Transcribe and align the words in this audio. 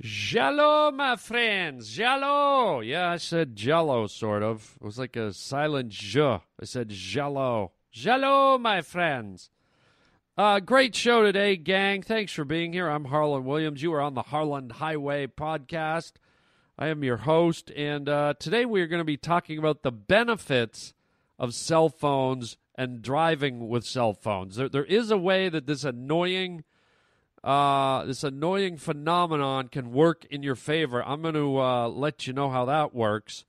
Jello, 0.00 0.90
my 0.90 1.14
friends, 1.16 1.88
Jello. 1.90 2.80
Yeah, 2.80 3.10
I 3.10 3.16
said 3.16 3.54
Jello, 3.54 4.06
sort 4.08 4.42
of. 4.42 4.76
It 4.80 4.84
was 4.84 4.98
like 4.98 5.14
a 5.14 5.32
silent 5.32 5.90
J. 5.90 6.40
I 6.60 6.64
said 6.64 6.88
Jello. 6.88 7.72
Jello, 7.92 8.58
my 8.58 8.82
friends. 8.82 9.50
Uh, 10.36 10.58
great 10.58 10.96
show 10.96 11.22
today, 11.22 11.56
gang. 11.56 12.02
Thanks 12.02 12.32
for 12.32 12.44
being 12.44 12.72
here. 12.72 12.88
I'm 12.88 13.04
Harland 13.04 13.46
Williams. 13.46 13.82
You 13.82 13.94
are 13.94 14.00
on 14.00 14.14
the 14.14 14.22
Harland 14.22 14.72
Highway 14.72 15.28
podcast. 15.28 16.14
I 16.76 16.88
am 16.88 17.04
your 17.04 17.18
host, 17.18 17.70
and 17.70 18.08
uh, 18.08 18.34
today 18.40 18.64
we 18.64 18.82
are 18.82 18.88
going 18.88 19.00
to 19.00 19.04
be 19.04 19.16
talking 19.16 19.58
about 19.58 19.84
the 19.84 19.92
benefits 19.92 20.92
of 21.38 21.54
cell 21.54 21.88
phones 21.88 22.56
and 22.74 23.00
driving 23.00 23.68
with 23.68 23.86
cell 23.86 24.12
phones. 24.12 24.56
There, 24.56 24.68
there 24.68 24.84
is 24.84 25.12
a 25.12 25.16
way 25.16 25.48
that 25.48 25.68
this 25.68 25.84
annoying 25.84 26.64
uh, 27.44 28.06
this 28.06 28.24
annoying 28.24 28.78
phenomenon 28.78 29.68
can 29.68 29.92
work 29.92 30.24
in 30.30 30.42
your 30.42 30.54
favor. 30.54 31.04
I'm 31.04 31.20
going 31.20 31.34
to 31.34 31.60
uh, 31.60 31.88
let 31.88 32.26
you 32.26 32.32
know 32.32 32.48
how 32.48 32.64
that 32.64 32.94
works. 32.94 33.44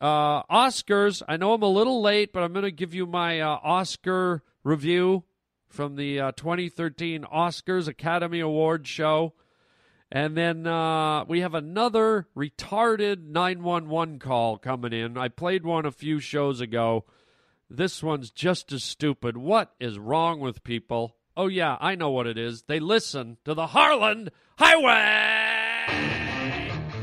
Uh, 0.00 0.42
Oscars, 0.44 1.22
I 1.28 1.36
know 1.36 1.52
I'm 1.52 1.62
a 1.62 1.68
little 1.68 2.00
late, 2.00 2.32
but 2.32 2.42
I'm 2.42 2.54
going 2.54 2.64
to 2.64 2.70
give 2.70 2.94
you 2.94 3.04
my 3.04 3.40
uh, 3.40 3.58
Oscar 3.62 4.42
review 4.64 5.24
from 5.68 5.96
the 5.96 6.18
uh, 6.18 6.32
2013 6.32 7.24
Oscars 7.24 7.86
Academy 7.86 8.40
Awards 8.40 8.88
show. 8.88 9.34
And 10.10 10.34
then 10.34 10.66
uh, 10.66 11.26
we 11.26 11.40
have 11.40 11.52
another 11.52 12.28
retarded 12.34 13.26
911 13.26 14.20
call 14.20 14.56
coming 14.56 14.94
in. 14.94 15.18
I 15.18 15.28
played 15.28 15.66
one 15.66 15.84
a 15.84 15.92
few 15.92 16.18
shows 16.18 16.62
ago. 16.62 17.04
This 17.68 18.02
one's 18.02 18.30
just 18.30 18.72
as 18.72 18.82
stupid. 18.82 19.36
What 19.36 19.74
is 19.78 19.98
wrong 19.98 20.40
with 20.40 20.64
people? 20.64 21.17
Oh, 21.40 21.46
yeah, 21.46 21.76
I 21.80 21.94
know 21.94 22.10
what 22.10 22.26
it 22.26 22.36
is. 22.36 22.62
They 22.62 22.80
listen 22.80 23.36
to 23.44 23.54
the 23.54 23.68
Harland 23.68 24.32
Highway. 24.58 25.86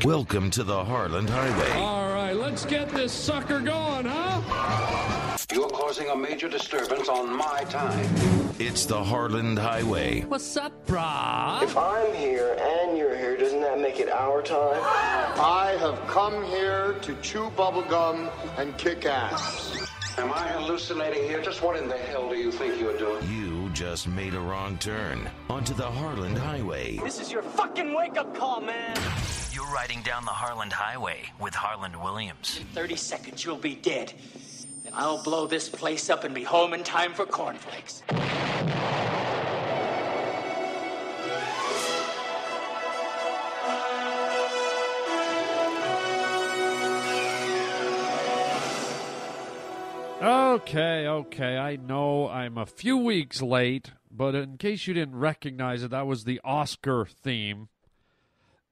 Welcome 0.04 0.50
to 0.50 0.62
the 0.62 0.84
Harland 0.84 1.30
Highway. 1.30 1.70
All 1.80 2.12
right, 2.12 2.36
let's 2.36 2.66
get 2.66 2.90
this 2.90 3.14
sucker 3.14 3.60
going, 3.60 4.04
huh? 4.04 5.38
You're 5.50 5.70
causing 5.70 6.10
a 6.10 6.16
major 6.16 6.50
disturbance 6.50 7.08
on 7.08 7.34
my 7.34 7.64
time. 7.70 8.06
It's 8.58 8.84
the 8.84 9.02
Harland 9.02 9.58
Highway. 9.58 10.20
What's 10.24 10.54
up, 10.58 10.86
brah? 10.86 11.62
If 11.62 11.74
I'm 11.74 12.12
here 12.12 12.58
and 12.60 12.98
you're 12.98 13.16
here, 13.16 13.38
doesn't 13.38 13.62
that 13.62 13.80
make 13.80 14.00
it 14.00 14.10
our 14.10 14.42
time? 14.42 14.82
I 14.84 15.78
have 15.80 15.98
come 16.08 16.44
here 16.44 16.92
to 17.00 17.14
chew 17.22 17.50
bubblegum 17.56 18.30
and 18.58 18.76
kick 18.76 19.06
ass. 19.06 19.78
Am 20.18 20.30
I 20.30 20.48
hallucinating 20.48 21.22
here? 21.22 21.40
Just 21.40 21.62
what 21.62 21.78
in 21.78 21.88
the 21.88 21.96
hell 21.96 22.28
do 22.28 22.36
you 22.36 22.52
think 22.52 22.78
you're 22.78 22.98
doing? 22.98 23.26
You 23.30 23.55
just 23.76 24.08
made 24.08 24.32
a 24.32 24.40
wrong 24.40 24.78
turn 24.78 25.28
onto 25.50 25.74
the 25.74 25.84
Harland 25.84 26.38
Highway. 26.38 26.96
This 27.04 27.20
is 27.20 27.30
your 27.30 27.42
fucking 27.42 27.92
wake 27.92 28.16
up 28.16 28.34
call, 28.34 28.62
man. 28.62 28.96
You're 29.52 29.70
riding 29.70 30.00
down 30.00 30.24
the 30.24 30.30
Harland 30.30 30.72
Highway 30.72 31.24
with 31.38 31.54
Harland 31.54 31.94
Williams. 32.02 32.56
In 32.58 32.66
30 32.68 32.96
seconds, 32.96 33.44
you'll 33.44 33.58
be 33.58 33.74
dead. 33.74 34.14
And 34.86 34.94
I'll 34.94 35.22
blow 35.22 35.46
this 35.46 35.68
place 35.68 36.08
up 36.08 36.24
and 36.24 36.34
be 36.34 36.42
home 36.42 36.72
in 36.72 36.84
time 36.84 37.12
for 37.12 37.26
cornflakes. 37.26 38.02
Okay, 50.20 51.06
okay. 51.06 51.58
I 51.58 51.76
know 51.76 52.28
I'm 52.28 52.56
a 52.56 52.64
few 52.64 52.96
weeks 52.96 53.42
late, 53.42 53.92
but 54.10 54.34
in 54.34 54.56
case 54.56 54.86
you 54.86 54.94
didn't 54.94 55.16
recognize 55.16 55.82
it, 55.82 55.90
that 55.90 56.06
was 56.06 56.24
the 56.24 56.40
Oscar 56.42 57.04
theme. 57.04 57.68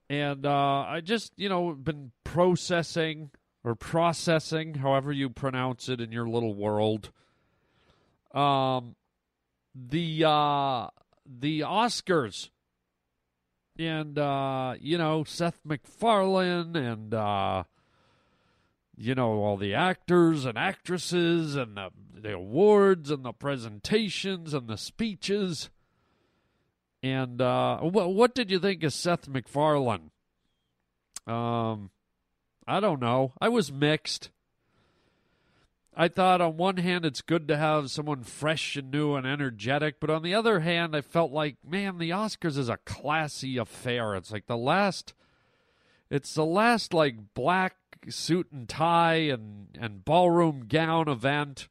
And 0.09 0.47
uh, 0.47 0.81
I 0.89 1.03
just, 1.03 1.33
you 1.37 1.51
know, 1.51 1.73
been 1.73 2.13
processing 2.25 3.31
or 3.63 3.75
processing, 3.75 4.77
however 4.77 5.13
you 5.13 5.29
pronounce 5.29 5.89
it 5.89 6.01
in 6.01 6.13
your 6.13 6.27
little 6.27 6.55
world. 6.55 7.11
Um, 8.33 8.97
the 9.75 10.25
uh, 10.25 10.89
the 11.27 11.61
Oscars, 11.61 12.51
and 13.79 14.19
uh, 14.19 14.75
you 14.81 14.99
know 14.99 15.25
Seth 15.25 15.61
MacFarlane 15.65 16.77
and 16.77 17.15
uh, 17.15 17.65
you 18.97 19.15
know 19.15 19.43
all 19.43 19.57
the 19.57 19.75
actors 19.75 20.45
and 20.45 20.57
actresses 20.57 21.57
and 21.57 21.77
the, 21.77 21.91
the 22.15 22.35
awards 22.35 23.11
and 23.11 23.25
the 23.25 23.33
presentations 23.33 24.55
and 24.55 24.69
the 24.69 24.79
speeches. 24.79 25.71
And 27.03 27.41
uh, 27.41 27.81
what 27.81 28.15
what 28.15 28.35
did 28.35 28.51
you 28.51 28.59
think 28.59 28.83
of 28.83 28.93
Seth 28.93 29.29
MacFarlane? 29.29 30.11
Um, 31.27 31.91
I 32.67 32.81
don't 32.81 33.01
know. 33.01 33.33
I 33.41 33.49
was 33.49 33.73
mixed. 33.73 34.31
I 35.97 36.09
thought 36.09 36.41
on 36.41 36.57
one 36.57 36.79
hand 36.79 37.05
it's 37.05 37.23
good 37.23 37.47
to 37.49 37.57
have 37.57 37.91
someone 37.91 38.25
fresh 38.25 38.77
and 38.77 38.91
new 38.91 39.15
and 39.15 39.27
energetic, 39.27 40.01
but 40.01 40.11
on 40.11 40.23
the 40.23 40.35
other 40.35 40.61
hand, 40.61 40.97
I 40.97 41.03
felt 41.03 41.31
like, 41.31 41.57
man, 41.65 41.99
the 41.99 42.11
Oscars 42.11 42.59
is 42.59 42.69
a 42.69 42.79
classy 42.79 43.59
affair. 43.59 44.17
It's 44.17 44.33
like 44.33 44.47
the 44.47 44.57
last 44.57 45.15
it's 46.11 46.35
the 46.35 46.45
last 46.45 46.93
like 46.93 47.35
black 47.35 47.77
suit 48.11 48.49
and 48.53 48.69
tie 48.69 49.15
and 49.15 49.69
and 49.81 50.05
ballroom 50.05 50.67
gown 50.69 51.09
event 51.09 51.69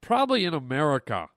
probably 0.00 0.44
in 0.44 0.54
America. 0.54 1.28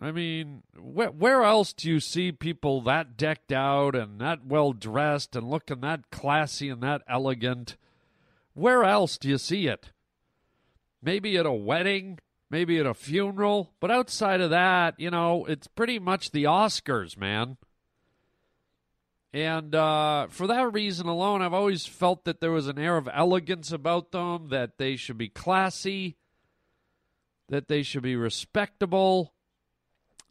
I 0.00 0.12
mean, 0.12 0.62
where, 0.76 1.10
where 1.10 1.42
else 1.42 1.72
do 1.72 1.88
you 1.88 2.00
see 2.00 2.30
people 2.30 2.80
that 2.82 3.16
decked 3.16 3.52
out 3.52 3.94
and 3.94 4.20
that 4.20 4.46
well 4.46 4.72
dressed 4.72 5.34
and 5.34 5.48
looking 5.48 5.80
that 5.80 6.10
classy 6.10 6.68
and 6.68 6.82
that 6.82 7.02
elegant? 7.08 7.76
Where 8.54 8.84
else 8.84 9.18
do 9.18 9.28
you 9.28 9.38
see 9.38 9.66
it? 9.66 9.90
Maybe 11.02 11.36
at 11.36 11.46
a 11.46 11.52
wedding, 11.52 12.18
maybe 12.50 12.78
at 12.78 12.86
a 12.86 12.94
funeral, 12.94 13.72
but 13.80 13.90
outside 13.90 14.40
of 14.40 14.50
that, 14.50 14.94
you 14.98 15.10
know, 15.10 15.44
it's 15.46 15.66
pretty 15.66 15.98
much 15.98 16.30
the 16.30 16.44
Oscars, 16.44 17.16
man. 17.16 17.56
And 19.38 19.72
uh, 19.72 20.26
for 20.30 20.48
that 20.48 20.72
reason 20.72 21.06
alone, 21.06 21.42
I've 21.42 21.54
always 21.54 21.86
felt 21.86 22.24
that 22.24 22.40
there 22.40 22.50
was 22.50 22.66
an 22.66 22.76
air 22.76 22.96
of 22.96 23.08
elegance 23.14 23.70
about 23.70 24.10
them, 24.10 24.48
that 24.48 24.78
they 24.78 24.96
should 24.96 25.16
be 25.16 25.28
classy, 25.28 26.16
that 27.48 27.68
they 27.68 27.84
should 27.84 28.02
be 28.02 28.16
respectable. 28.16 29.32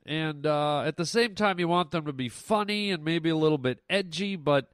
And 0.05 0.45
uh, 0.45 0.81
at 0.81 0.97
the 0.97 1.05
same 1.05 1.35
time, 1.35 1.57
you 1.57 1.69
want 1.69 1.91
them 1.91 2.05
to 2.05 2.11
be 2.11 2.27
funny 2.27 2.91
and 2.91 3.01
maybe 3.05 3.29
a 3.29 3.37
little 3.37 3.57
bit 3.57 3.79
edgy, 3.89 4.35
but 4.35 4.73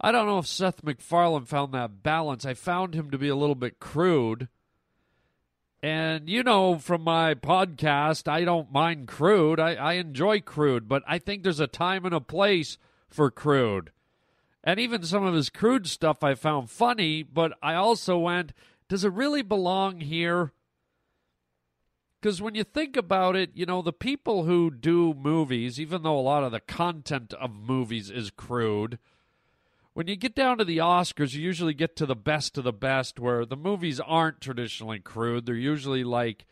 I 0.00 0.12
don't 0.12 0.26
know 0.26 0.38
if 0.38 0.46
Seth 0.46 0.84
MacFarlane 0.84 1.46
found 1.46 1.74
that 1.74 2.04
balance. 2.04 2.46
I 2.46 2.54
found 2.54 2.94
him 2.94 3.10
to 3.10 3.18
be 3.18 3.28
a 3.28 3.36
little 3.36 3.56
bit 3.56 3.80
crude. 3.80 4.46
And 5.82 6.28
you 6.28 6.44
know 6.44 6.78
from 6.78 7.02
my 7.02 7.34
podcast, 7.34 8.28
I 8.28 8.44
don't 8.44 8.70
mind 8.70 9.08
crude. 9.08 9.58
I, 9.58 9.74
I 9.74 9.94
enjoy 9.94 10.40
crude, 10.40 10.86
but 10.86 11.02
I 11.04 11.18
think 11.18 11.42
there's 11.42 11.58
a 11.58 11.66
time 11.66 12.04
and 12.04 12.14
a 12.14 12.20
place 12.20 12.78
for 13.12 13.30
crude. 13.30 13.90
And 14.64 14.78
even 14.78 15.02
some 15.02 15.24
of 15.24 15.34
his 15.34 15.50
crude 15.50 15.86
stuff 15.86 16.22
I 16.22 16.34
found 16.34 16.70
funny, 16.70 17.22
but 17.22 17.52
I 17.62 17.74
also 17.74 18.18
went, 18.18 18.52
does 18.88 19.04
it 19.04 19.12
really 19.12 19.42
belong 19.42 20.00
here? 20.00 20.52
Because 22.20 22.40
when 22.40 22.54
you 22.54 22.62
think 22.62 22.96
about 22.96 23.34
it, 23.34 23.50
you 23.54 23.66
know, 23.66 23.82
the 23.82 23.92
people 23.92 24.44
who 24.44 24.70
do 24.70 25.12
movies, 25.14 25.80
even 25.80 26.02
though 26.02 26.18
a 26.18 26.20
lot 26.20 26.44
of 26.44 26.52
the 26.52 26.60
content 26.60 27.34
of 27.34 27.50
movies 27.52 28.10
is 28.10 28.30
crude, 28.30 29.00
when 29.94 30.06
you 30.06 30.14
get 30.14 30.34
down 30.34 30.58
to 30.58 30.64
the 30.64 30.78
Oscars, 30.78 31.34
you 31.34 31.42
usually 31.42 31.74
get 31.74 31.96
to 31.96 32.06
the 32.06 32.14
best 32.14 32.56
of 32.56 32.64
the 32.64 32.72
best, 32.72 33.18
where 33.18 33.44
the 33.44 33.56
movies 33.56 33.98
aren't 33.98 34.40
traditionally 34.40 35.00
crude. 35.00 35.44
They're 35.44 35.54
usually 35.56 36.04
like 36.04 36.46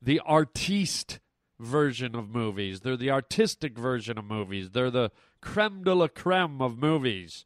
the 0.00 0.20
artiste 0.20 1.18
version 1.58 2.14
of 2.14 2.28
movies, 2.28 2.80
they're 2.80 2.96
the 2.96 3.10
artistic 3.10 3.78
version 3.78 4.18
of 4.18 4.24
movies, 4.24 4.70
they're 4.70 4.90
the 4.90 5.10
creme 5.44 5.84
de 5.84 5.94
la 5.94 6.08
creme 6.08 6.60
of 6.62 6.78
movies. 6.78 7.44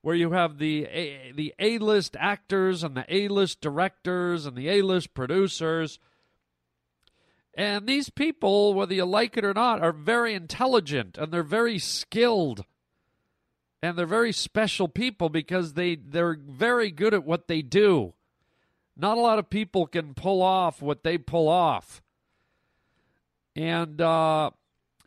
Where 0.00 0.14
you 0.14 0.32
have 0.32 0.58
the 0.58 0.84
A- 0.84 1.32
the 1.34 1.54
A 1.58 1.78
list 1.78 2.16
actors 2.18 2.82
and 2.82 2.96
the 2.96 3.04
A 3.08 3.28
list 3.28 3.60
directors 3.60 4.46
and 4.46 4.56
the 4.56 4.68
A 4.68 4.82
list 4.82 5.12
producers, 5.12 5.98
and 7.58 7.88
these 7.88 8.08
people, 8.08 8.72
whether 8.72 8.94
you 8.94 9.04
like 9.04 9.36
it 9.36 9.44
or 9.44 9.52
not, 9.52 9.82
are 9.82 9.92
very 9.92 10.32
intelligent 10.34 11.18
and 11.18 11.32
they're 11.32 11.42
very 11.42 11.78
skilled. 11.78 12.64
And 13.82 13.98
they're 13.98 14.06
very 14.06 14.32
special 14.32 14.88
people 14.88 15.28
because 15.28 15.74
they, 15.74 15.96
they're 15.96 16.38
very 16.40 16.90
good 16.90 17.14
at 17.14 17.24
what 17.24 17.48
they 17.48 17.62
do. 17.62 18.14
Not 18.96 19.18
a 19.18 19.20
lot 19.20 19.40
of 19.40 19.50
people 19.50 19.86
can 19.86 20.14
pull 20.14 20.40
off 20.40 20.80
what 20.82 21.02
they 21.02 21.18
pull 21.18 21.48
off. 21.48 22.00
And 23.56 24.00
uh, 24.00 24.50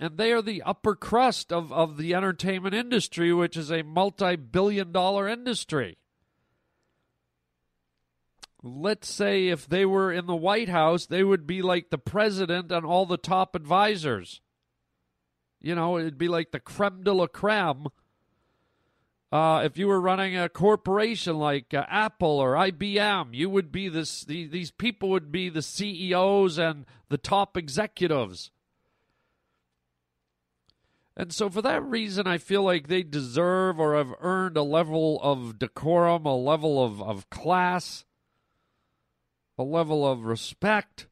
and 0.01 0.17
they 0.17 0.33
are 0.33 0.41
the 0.41 0.63
upper 0.63 0.95
crust 0.95 1.53
of, 1.53 1.71
of 1.71 1.95
the 1.95 2.13
entertainment 2.13 2.75
industry, 2.75 3.31
which 3.31 3.55
is 3.55 3.71
a 3.71 3.83
multi 3.83 4.35
billion 4.35 4.91
dollar 4.91 5.29
industry 5.29 5.97
let's 8.63 9.09
say 9.09 9.47
if 9.47 9.67
they 9.67 9.85
were 9.85 10.11
in 10.11 10.27
the 10.27 10.35
White 10.35 10.69
House, 10.69 11.05
they 11.05 11.23
would 11.23 11.47
be 11.47 11.61
like 11.61 11.89
the 11.89 11.97
president 11.97 12.71
and 12.71 12.85
all 12.85 13.05
the 13.05 13.17
top 13.17 13.55
advisors. 13.55 14.41
You 15.59 15.75
know, 15.75 15.97
it'd 15.97 16.17
be 16.17 16.27
like 16.27 16.51
the 16.51 16.59
creme 16.59 17.03
de 17.03 17.13
la 17.13 17.27
creme 17.27 17.87
Uh, 19.31 19.61
if 19.63 19.77
you 19.77 19.87
were 19.87 20.01
running 20.01 20.35
a 20.35 20.49
corporation 20.49 21.37
like 21.37 21.73
uh, 21.73 21.85
Apple 21.87 22.39
or 22.39 22.53
IBM, 22.55 23.33
you 23.33 23.49
would 23.49 23.71
be 23.71 23.87
this. 23.87 24.25
The, 24.25 24.45
these 24.47 24.71
people 24.71 25.09
would 25.09 25.31
be 25.31 25.47
the 25.47 25.61
CEOs 25.61 26.57
and 26.57 26.85
the 27.07 27.17
top 27.17 27.55
executives. 27.55 28.51
And 31.21 31.31
so, 31.31 31.51
for 31.51 31.61
that 31.61 31.83
reason, 31.83 32.25
I 32.25 32.39
feel 32.39 32.63
like 32.63 32.87
they 32.87 33.03
deserve 33.03 33.79
or 33.79 33.95
have 33.95 34.11
earned 34.21 34.57
a 34.57 34.63
level 34.63 35.19
of 35.21 35.59
decorum, 35.59 36.25
a 36.25 36.35
level 36.35 36.83
of, 36.83 36.99
of 36.99 37.29
class, 37.29 38.05
a 39.55 39.61
level 39.61 40.03
of 40.03 40.23
respect. 40.23 41.05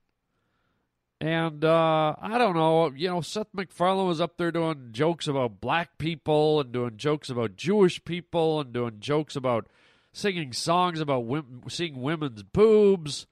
And 1.21 1.63
uh, 1.63 2.15
I 2.19 2.39
don't 2.39 2.55
know, 2.55 2.89
you 2.89 3.07
know, 3.07 3.21
Seth 3.21 3.49
MacFarlane 3.53 4.07
was 4.07 4.19
up 4.19 4.37
there 4.37 4.51
doing 4.51 4.89
jokes 4.93 5.27
about 5.27 5.61
black 5.61 5.99
people 5.99 6.59
and 6.59 6.71
doing 6.71 6.97
jokes 6.97 7.29
about 7.29 7.55
Jewish 7.55 8.03
people 8.03 8.59
and 8.61 8.73
doing 8.73 8.95
jokes 8.99 9.35
about 9.35 9.67
singing 10.11 10.53
songs 10.53 10.99
about 10.99 11.25
women, 11.25 11.61
seeing 11.69 12.01
women's 12.01 12.41
boobs. 12.41 13.27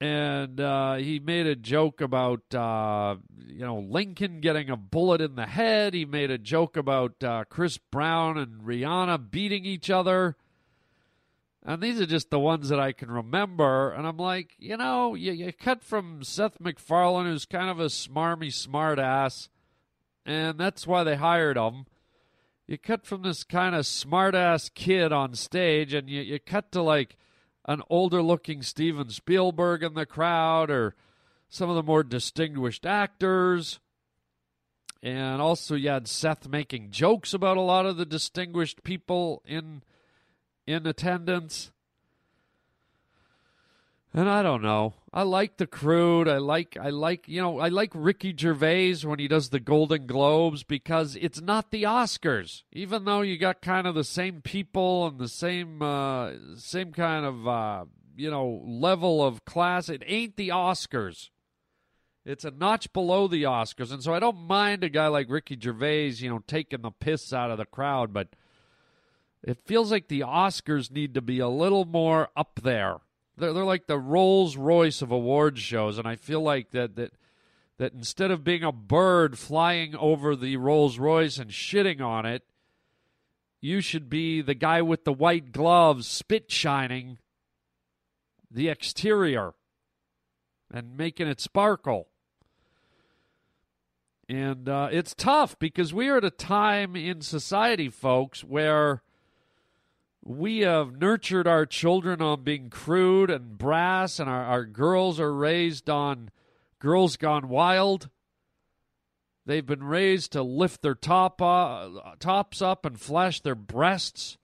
And 0.00 0.58
uh, 0.60 0.94
he 0.94 1.18
made 1.18 1.46
a 1.46 1.54
joke 1.54 2.00
about, 2.00 2.54
uh, 2.54 3.16
you 3.46 3.66
know, 3.66 3.78
Lincoln 3.78 4.40
getting 4.40 4.70
a 4.70 4.76
bullet 4.76 5.20
in 5.20 5.34
the 5.34 5.44
head. 5.44 5.92
He 5.92 6.06
made 6.06 6.30
a 6.30 6.38
joke 6.38 6.78
about 6.78 7.22
uh, 7.22 7.44
Chris 7.50 7.76
Brown 7.76 8.38
and 8.38 8.62
Rihanna 8.62 9.30
beating 9.30 9.66
each 9.66 9.90
other. 9.90 10.36
And 11.62 11.82
these 11.82 12.00
are 12.00 12.06
just 12.06 12.30
the 12.30 12.38
ones 12.38 12.70
that 12.70 12.80
I 12.80 12.92
can 12.92 13.10
remember. 13.10 13.90
And 13.92 14.06
I'm 14.06 14.16
like, 14.16 14.52
you 14.58 14.78
know, 14.78 15.14
you, 15.14 15.32
you 15.32 15.52
cut 15.52 15.84
from 15.84 16.24
Seth 16.24 16.58
MacFarlane, 16.58 17.26
who's 17.26 17.44
kind 17.44 17.68
of 17.68 17.78
a 17.78 17.86
smarmy 17.86 18.50
smart 18.52 18.98
ass, 18.98 19.50
and 20.24 20.58
that's 20.58 20.86
why 20.86 21.04
they 21.04 21.16
hired 21.16 21.58
him. 21.58 21.84
You 22.66 22.78
cut 22.78 23.04
from 23.04 23.22
this 23.22 23.44
kind 23.44 23.74
of 23.74 23.86
smart 23.86 24.34
ass 24.34 24.70
kid 24.74 25.12
on 25.12 25.34
stage, 25.34 25.92
and 25.92 26.08
you, 26.08 26.22
you 26.22 26.38
cut 26.38 26.72
to 26.72 26.80
like 26.80 27.16
an 27.66 27.82
older 27.90 28.22
looking 28.22 28.62
Steven 28.62 29.10
Spielberg 29.10 29.82
in 29.82 29.94
the 29.94 30.06
crowd, 30.06 30.70
or 30.70 30.94
some 31.48 31.68
of 31.68 31.76
the 31.76 31.82
more 31.82 32.02
distinguished 32.02 32.86
actors. 32.86 33.80
And 35.02 35.40
also, 35.40 35.74
you 35.74 35.88
had 35.88 36.08
Seth 36.08 36.48
making 36.48 36.90
jokes 36.90 37.32
about 37.32 37.56
a 37.56 37.62
lot 37.62 37.86
of 37.86 37.96
the 37.96 38.06
distinguished 38.06 38.82
people 38.82 39.42
in 39.46 39.82
in 40.66 40.86
attendance. 40.86 41.72
And 44.12 44.28
I 44.28 44.42
don't 44.42 44.62
know. 44.62 44.94
I 45.12 45.22
like 45.22 45.56
the 45.56 45.68
crude. 45.68 46.26
I 46.26 46.38
like 46.38 46.76
I 46.80 46.90
like 46.90 47.28
you 47.28 47.40
know 47.40 47.60
I 47.60 47.68
like 47.68 47.92
Ricky 47.94 48.34
Gervais 48.36 48.98
when 49.04 49.20
he 49.20 49.28
does 49.28 49.50
the 49.50 49.60
Golden 49.60 50.06
Globes 50.06 50.64
because 50.64 51.16
it's 51.16 51.40
not 51.40 51.70
the 51.70 51.84
Oscars. 51.84 52.64
Even 52.72 53.04
though 53.04 53.20
you 53.20 53.38
got 53.38 53.62
kind 53.62 53.86
of 53.86 53.94
the 53.94 54.04
same 54.04 54.42
people 54.42 55.06
and 55.06 55.18
the 55.18 55.28
same 55.28 55.80
uh, 55.80 56.32
same 56.56 56.92
kind 56.92 57.24
of 57.24 57.46
uh, 57.46 57.84
you 58.16 58.30
know 58.30 58.62
level 58.64 59.24
of 59.24 59.44
class, 59.44 59.88
it 59.88 60.02
ain't 60.06 60.36
the 60.36 60.48
Oscars. 60.48 61.30
It's 62.24 62.44
a 62.44 62.50
notch 62.50 62.92
below 62.92 63.28
the 63.28 63.44
Oscars, 63.44 63.92
and 63.92 64.02
so 64.02 64.12
I 64.12 64.18
don't 64.18 64.46
mind 64.46 64.82
a 64.82 64.88
guy 64.88 65.06
like 65.06 65.30
Ricky 65.30 65.58
Gervais, 65.60 66.14
you 66.18 66.28
know, 66.28 66.42
taking 66.46 66.82
the 66.82 66.90
piss 66.90 67.32
out 67.32 67.50
of 67.50 67.58
the 67.58 67.64
crowd, 67.64 68.12
but 68.12 68.28
it 69.42 69.58
feels 69.64 69.90
like 69.90 70.08
the 70.08 70.20
Oscars 70.20 70.90
need 70.90 71.14
to 71.14 71.22
be 71.22 71.38
a 71.38 71.48
little 71.48 71.84
more 71.84 72.28
up 72.36 72.60
there. 72.62 72.98
They're, 73.40 73.52
they're 73.52 73.64
like 73.64 73.86
the 73.86 73.98
Rolls 73.98 74.56
Royce 74.56 75.02
of 75.02 75.10
awards 75.10 75.60
shows, 75.60 75.98
and 75.98 76.06
I 76.06 76.16
feel 76.16 76.42
like 76.42 76.70
that 76.70 76.96
that 76.96 77.12
that 77.78 77.94
instead 77.94 78.30
of 78.30 78.44
being 78.44 78.62
a 78.62 78.72
bird 78.72 79.38
flying 79.38 79.96
over 79.96 80.36
the 80.36 80.56
Rolls 80.58 80.98
Royce 80.98 81.38
and 81.38 81.50
shitting 81.50 82.00
on 82.00 82.26
it, 82.26 82.44
you 83.60 83.80
should 83.80 84.10
be 84.10 84.42
the 84.42 84.54
guy 84.54 84.82
with 84.82 85.04
the 85.04 85.12
white 85.12 85.52
gloves, 85.52 86.06
spit 86.06 86.50
shining 86.50 87.18
the 88.50 88.68
exterior 88.68 89.54
and 90.70 90.96
making 90.96 91.26
it 91.26 91.40
sparkle. 91.40 92.08
And 94.28 94.68
uh, 94.68 94.88
it's 94.92 95.14
tough 95.14 95.58
because 95.58 95.92
we 95.92 96.08
are 96.08 96.18
at 96.18 96.24
a 96.24 96.30
time 96.30 96.94
in 96.94 97.20
society, 97.20 97.88
folks, 97.88 98.44
where 98.44 99.02
we 100.30 100.60
have 100.60 100.96
nurtured 100.96 101.48
our 101.48 101.66
children 101.66 102.22
on 102.22 102.44
being 102.44 102.70
crude 102.70 103.30
and 103.30 103.58
brass, 103.58 104.20
and 104.20 104.30
our, 104.30 104.44
our 104.44 104.64
girls 104.64 105.18
are 105.18 105.34
raised 105.34 105.90
on 105.90 106.30
girls 106.78 107.16
gone 107.16 107.48
wild. 107.48 108.08
They've 109.44 109.66
been 109.66 109.82
raised 109.82 110.32
to 110.32 110.42
lift 110.44 110.82
their 110.82 110.94
top 110.94 111.42
uh, 111.42 111.88
tops 112.20 112.62
up 112.62 112.86
and 112.86 113.00
flash 113.00 113.40
their 113.40 113.56
breasts 113.56 114.38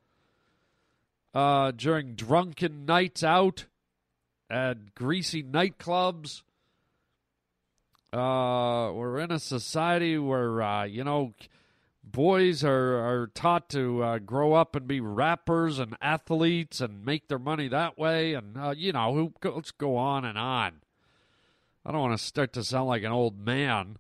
uh, 1.33 1.71
during 1.71 2.15
drunken 2.17 2.85
nights 2.85 3.23
out 3.23 3.67
at 4.51 4.97
greasy 4.97 5.45
nightclubs. 5.45 6.43
Uh, 8.13 8.91
we're 8.93 9.21
in 9.21 9.31
a 9.31 9.39
society 9.39 10.19
where 10.19 10.61
uh, 10.61 10.85
you 10.85 11.05
know 11.05 11.33
boys 12.07 12.63
are, 12.65 12.99
are 12.99 13.27
taught 13.35 13.69
to 13.71 14.03
uh, 14.03 14.19
grow 14.19 14.55
up 14.55 14.77
and 14.77 14.87
be 14.87 15.01
rappers 15.01 15.79
and 15.79 15.97
athletes 16.01 16.81
and 16.81 17.05
make 17.05 17.29
their 17.29 17.39
money 17.39 17.69
that 17.69 17.99
way. 17.99 18.35
And, 18.35 18.57
uh, 18.57 18.75
you 18.77 18.93
know, 18.93 19.33
let's 19.43 19.73
go 19.73 19.97
on 19.97 20.25
and 20.25 20.39
on. 20.39 20.81
I 21.85 21.93
don't 21.93 22.01
want 22.01 22.19
to 22.19 22.25
start 22.25 22.53
to 22.55 22.65
sound 22.65 22.89
like 22.89 23.03
an 23.03 23.13
old 23.13 23.39
man. 23.39 23.97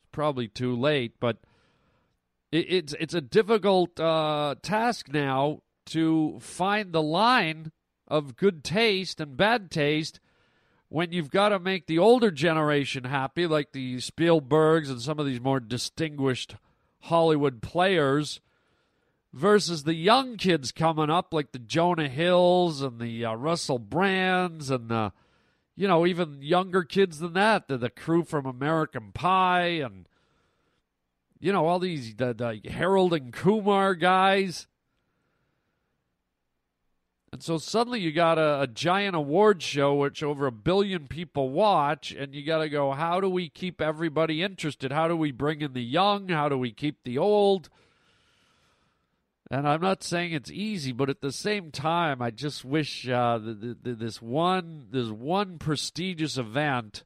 It's 0.00 0.08
probably 0.12 0.48
too 0.48 0.74
late, 0.76 1.14
but 1.20 1.38
it, 2.50 2.66
it's, 2.68 2.94
it's 2.98 3.14
a 3.14 3.20
difficult 3.20 3.98
uh, 3.98 4.54
task 4.62 5.12
now 5.12 5.62
to 5.86 6.38
find 6.40 6.92
the 6.92 7.02
line 7.02 7.72
of 8.06 8.36
good 8.36 8.62
taste 8.62 9.20
and 9.20 9.36
bad 9.36 9.70
taste 9.70 10.20
when 10.88 11.10
you've 11.10 11.30
got 11.30 11.48
to 11.48 11.58
make 11.58 11.86
the 11.86 11.98
older 11.98 12.30
generation 12.30 13.04
happy, 13.04 13.46
like 13.46 13.72
the 13.72 13.96
Spielbergs 13.96 14.90
and 14.90 15.00
some 15.00 15.18
of 15.18 15.26
these 15.26 15.40
more 15.40 15.60
distinguished 15.60 16.56
Hollywood 17.02 17.62
players 17.62 18.40
versus 19.32 19.84
the 19.84 19.94
young 19.94 20.36
kids 20.36 20.72
coming 20.72 21.10
up, 21.10 21.32
like 21.32 21.52
the 21.52 21.58
Jonah 21.58 22.08
Hills 22.08 22.82
and 22.82 23.00
the 23.00 23.24
uh, 23.24 23.34
Russell 23.34 23.78
Brands 23.78 24.70
and 24.70 24.88
the, 24.88 25.12
you 25.74 25.88
know, 25.88 26.06
even 26.06 26.42
younger 26.42 26.82
kids 26.84 27.18
than 27.18 27.32
that, 27.32 27.66
the, 27.66 27.78
the 27.78 27.90
crew 27.90 28.24
from 28.24 28.46
American 28.46 29.10
Pie 29.12 29.80
and, 29.82 30.06
you 31.40 31.52
know, 31.52 31.66
all 31.66 31.78
these, 31.78 32.14
the, 32.14 32.34
the 32.34 32.70
Harold 32.70 33.14
and 33.14 33.32
Kumar 33.32 33.94
guys. 33.94 34.66
And 37.32 37.42
so 37.42 37.56
suddenly 37.56 38.00
you 38.00 38.12
got 38.12 38.38
a, 38.38 38.60
a 38.60 38.66
giant 38.66 39.16
award 39.16 39.62
show 39.62 39.94
which 39.94 40.22
over 40.22 40.46
a 40.46 40.52
billion 40.52 41.08
people 41.08 41.48
watch, 41.48 42.12
and 42.12 42.34
you 42.34 42.44
got 42.44 42.58
to 42.58 42.68
go, 42.68 42.92
how 42.92 43.20
do 43.20 43.28
we 43.28 43.48
keep 43.48 43.80
everybody 43.80 44.42
interested? 44.42 44.92
How 44.92 45.08
do 45.08 45.16
we 45.16 45.32
bring 45.32 45.62
in 45.62 45.72
the 45.72 45.82
young? 45.82 46.28
How 46.28 46.50
do 46.50 46.58
we 46.58 46.72
keep 46.72 47.04
the 47.04 47.16
old? 47.16 47.70
And 49.50 49.66
I'm 49.66 49.80
not 49.80 50.02
saying 50.02 50.32
it's 50.32 50.50
easy, 50.50 50.92
but 50.92 51.08
at 51.08 51.22
the 51.22 51.32
same 51.32 51.70
time, 51.70 52.20
I 52.20 52.30
just 52.30 52.66
wish 52.66 53.08
uh, 53.08 53.38
this 53.42 54.20
one 54.20 54.88
this 54.90 55.08
one 55.08 55.58
prestigious 55.58 56.36
event 56.36 57.04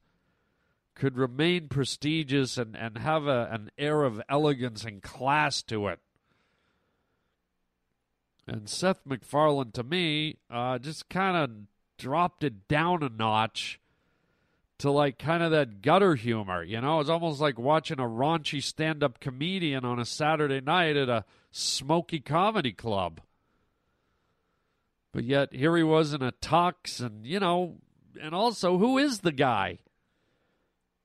could 0.94 1.16
remain 1.16 1.68
prestigious 1.68 2.56
and, 2.56 2.76
and 2.76 2.98
have 2.98 3.26
a, 3.26 3.48
an 3.52 3.70
air 3.76 4.02
of 4.02 4.22
elegance 4.28 4.84
and 4.84 5.02
class 5.02 5.62
to 5.64 5.88
it. 5.88 6.00
And 8.46 8.68
Seth 8.68 9.00
MacFarlane, 9.04 9.72
to 9.72 9.82
me, 9.82 10.36
uh, 10.50 10.78
just 10.78 11.08
kind 11.08 11.36
of 11.36 11.50
dropped 11.98 12.44
it 12.44 12.68
down 12.68 13.02
a 13.02 13.08
notch 13.08 13.80
to 14.78 14.90
like 14.90 15.18
kind 15.18 15.42
of 15.42 15.50
that 15.50 15.82
gutter 15.82 16.14
humor. 16.14 16.62
You 16.62 16.80
know, 16.80 17.00
it's 17.00 17.10
almost 17.10 17.40
like 17.40 17.58
watching 17.58 17.98
a 17.98 18.04
raunchy 18.04 18.62
stand 18.62 19.02
up 19.02 19.20
comedian 19.20 19.84
on 19.84 19.98
a 19.98 20.04
Saturday 20.04 20.60
night 20.60 20.96
at 20.96 21.08
a 21.08 21.24
smoky 21.50 22.20
comedy 22.20 22.72
club. 22.72 23.20
But 25.12 25.24
yet, 25.24 25.54
here 25.54 25.76
he 25.76 25.82
was 25.82 26.12
in 26.12 26.22
a 26.22 26.32
tux, 26.32 27.00
and, 27.00 27.26
you 27.26 27.40
know, 27.40 27.76
and 28.20 28.34
also, 28.34 28.76
who 28.76 28.98
is 28.98 29.20
the 29.20 29.32
guy? 29.32 29.78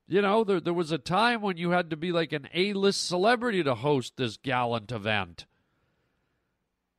You 0.06 0.20
know, 0.20 0.44
there, 0.44 0.60
there 0.60 0.74
was 0.74 0.92
a 0.92 0.98
time 0.98 1.40
when 1.40 1.56
you 1.56 1.70
had 1.70 1.88
to 1.90 1.96
be 1.96 2.12
like 2.12 2.32
an 2.32 2.48
A 2.52 2.74
list 2.74 3.06
celebrity 3.06 3.62
to 3.62 3.74
host 3.74 4.18
this 4.18 4.36
gallant 4.36 4.92
event. 4.92 5.46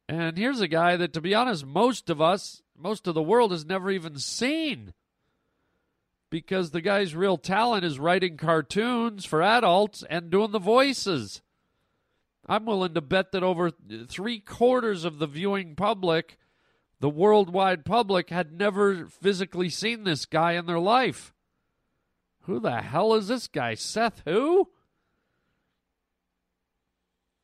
And 0.07 0.37
here's 0.37 0.61
a 0.61 0.67
guy 0.67 0.97
that, 0.97 1.13
to 1.13 1.21
be 1.21 1.33
honest, 1.33 1.65
most 1.65 2.09
of 2.09 2.21
us, 2.21 2.61
most 2.77 3.07
of 3.07 3.15
the 3.15 3.23
world 3.23 3.51
has 3.51 3.65
never 3.65 3.89
even 3.89 4.17
seen. 4.17 4.93
Because 6.29 6.71
the 6.71 6.81
guy's 6.81 7.15
real 7.15 7.37
talent 7.37 7.85
is 7.85 7.99
writing 7.99 8.37
cartoons 8.37 9.23
for 9.23 9.41
adults 9.41 10.03
and 10.09 10.29
doing 10.29 10.51
the 10.51 10.59
voices. 10.59 11.41
I'm 12.47 12.65
willing 12.65 12.95
to 12.95 13.01
bet 13.01 13.31
that 13.31 13.43
over 13.43 13.71
three 14.07 14.39
quarters 14.39 15.05
of 15.05 15.19
the 15.19 15.27
viewing 15.27 15.75
public, 15.75 16.37
the 16.99 17.09
worldwide 17.09 17.85
public, 17.85 18.29
had 18.29 18.51
never 18.51 19.05
physically 19.05 19.69
seen 19.69 20.03
this 20.03 20.25
guy 20.25 20.53
in 20.53 20.65
their 20.65 20.79
life. 20.79 21.33
Who 22.41 22.59
the 22.59 22.81
hell 22.81 23.13
is 23.13 23.29
this 23.29 23.47
guy? 23.47 23.75
Seth 23.75 24.21
who? 24.25 24.69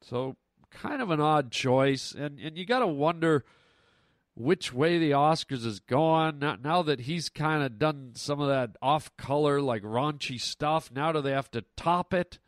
So 0.02 0.36
kind 0.72 1.02
of 1.02 1.10
an 1.12 1.20
odd 1.20 1.52
choice, 1.52 2.14
and 2.14 2.40
and 2.40 2.58
you 2.58 2.66
got 2.66 2.80
to 2.80 2.88
wonder 2.88 3.46
which 4.36 4.72
way 4.72 4.98
the 4.98 5.12
Oscars 5.12 5.66
is 5.66 5.82
going. 5.82 6.40
Now, 6.40 6.56
now 6.62 6.82
that 6.84 7.02
he's 7.02 7.28
kind 7.28 7.62
of 7.62 7.78
done 7.78 8.12
some 8.16 8.40
of 8.40 8.48
that 8.48 8.78
off 8.82 9.16
color, 9.18 9.62
like 9.62 9.84
raunchy 9.84 10.40
stuff, 10.40 10.92
now 10.92 11.12
do 11.12 11.22
they 11.22 11.32
have 11.32 11.52
to 11.52 11.66
top 11.76 12.14
it? 12.14 12.40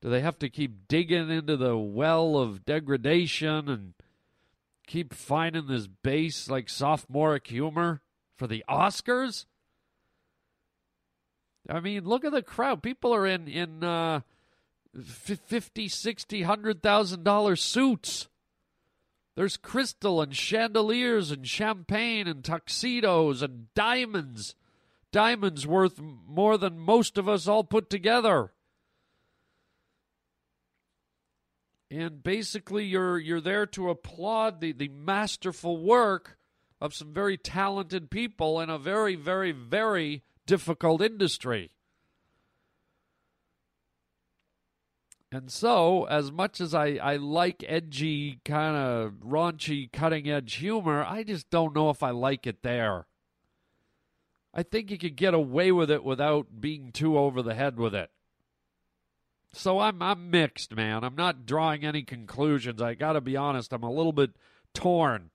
Do 0.00 0.10
they 0.10 0.20
have 0.20 0.38
to 0.40 0.50
keep 0.50 0.88
digging 0.88 1.30
into 1.30 1.56
the 1.56 1.76
well 1.76 2.36
of 2.36 2.64
degradation 2.64 3.68
and 3.68 3.94
keep 4.88 5.14
finding 5.14 5.68
this 5.68 5.86
base, 5.86 6.50
like 6.50 6.68
sophomoric 6.68 7.46
humor 7.46 8.02
for 8.36 8.48
the 8.48 8.64
Oscars? 8.68 9.46
I 11.68 11.78
mean, 11.78 12.04
look 12.04 12.24
at 12.24 12.32
the 12.32 12.42
crowd. 12.42 12.82
People 12.82 13.14
are 13.14 13.24
in 13.24 13.46
in 13.46 13.84
uh, 13.84 14.22
50, 15.00 15.88
60, 15.88 16.42
$100,000 16.42 17.58
suits. 17.58 18.28
There's 19.34 19.56
crystal 19.56 20.20
and 20.20 20.36
chandeliers 20.36 21.30
and 21.30 21.46
champagne 21.48 22.28
and 22.28 22.44
tuxedos 22.44 23.40
and 23.40 23.72
diamonds. 23.74 24.54
Diamonds 25.10 25.66
worth 25.66 26.00
more 26.00 26.58
than 26.58 26.78
most 26.78 27.16
of 27.16 27.28
us 27.28 27.48
all 27.48 27.64
put 27.64 27.88
together. 27.88 28.52
And 31.90 32.22
basically 32.22 32.86
you're 32.86 33.18
you're 33.18 33.40
there 33.40 33.66
to 33.66 33.90
applaud 33.90 34.60
the, 34.60 34.72
the 34.72 34.88
masterful 34.88 35.76
work 35.76 36.38
of 36.80 36.94
some 36.94 37.12
very 37.12 37.36
talented 37.36 38.10
people 38.10 38.60
in 38.60 38.70
a 38.70 38.78
very, 38.78 39.14
very, 39.14 39.52
very 39.52 40.22
difficult 40.46 41.02
industry. 41.02 41.70
And 45.32 45.50
so, 45.50 46.04
as 46.04 46.30
much 46.30 46.60
as 46.60 46.74
I, 46.74 46.98
I 47.02 47.16
like 47.16 47.64
edgy, 47.66 48.40
kind 48.44 48.76
of 48.76 49.12
raunchy, 49.26 49.90
cutting 49.90 50.28
edge 50.28 50.56
humor, 50.56 51.02
I 51.08 51.22
just 51.22 51.48
don't 51.48 51.74
know 51.74 51.88
if 51.88 52.02
I 52.02 52.10
like 52.10 52.46
it 52.46 52.62
there. 52.62 53.06
I 54.52 54.62
think 54.62 54.90
you 54.90 54.98
could 54.98 55.16
get 55.16 55.32
away 55.32 55.72
with 55.72 55.90
it 55.90 56.04
without 56.04 56.60
being 56.60 56.92
too 56.92 57.16
over 57.16 57.40
the 57.40 57.54
head 57.54 57.78
with 57.78 57.94
it. 57.94 58.10
So 59.54 59.78
I'm 59.78 60.02
I'm 60.02 60.30
mixed, 60.30 60.76
man. 60.76 61.02
I'm 61.02 61.16
not 61.16 61.46
drawing 61.46 61.82
any 61.82 62.02
conclusions. 62.02 62.82
I 62.82 62.92
got 62.92 63.14
to 63.14 63.22
be 63.22 63.36
honest. 63.36 63.72
I'm 63.72 63.82
a 63.82 63.90
little 63.90 64.12
bit 64.12 64.32
torn 64.74 65.30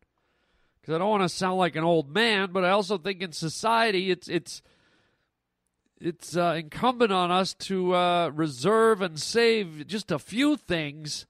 because 0.80 0.94
I 0.94 1.00
don't 1.00 1.10
want 1.10 1.24
to 1.24 1.30
sound 1.30 1.58
like 1.58 1.76
an 1.76 1.84
old 1.84 2.14
man, 2.14 2.52
but 2.52 2.64
I 2.64 2.70
also 2.70 3.00
think 3.00 3.24
in 3.24 3.32
society 3.32 4.12
it's 4.12 4.28
it's 4.28 4.62
it's 6.00 6.38
uh, 6.38 6.56
incumbent 6.58 7.12
on 7.12 7.32
us 7.32 7.54
to 7.54 7.96
uh, 7.96 8.30
reserve 8.30 9.02
and 9.02 9.20
save 9.20 9.88
just 9.88 10.12
a 10.12 10.20
few 10.20 10.56
things 10.58 11.26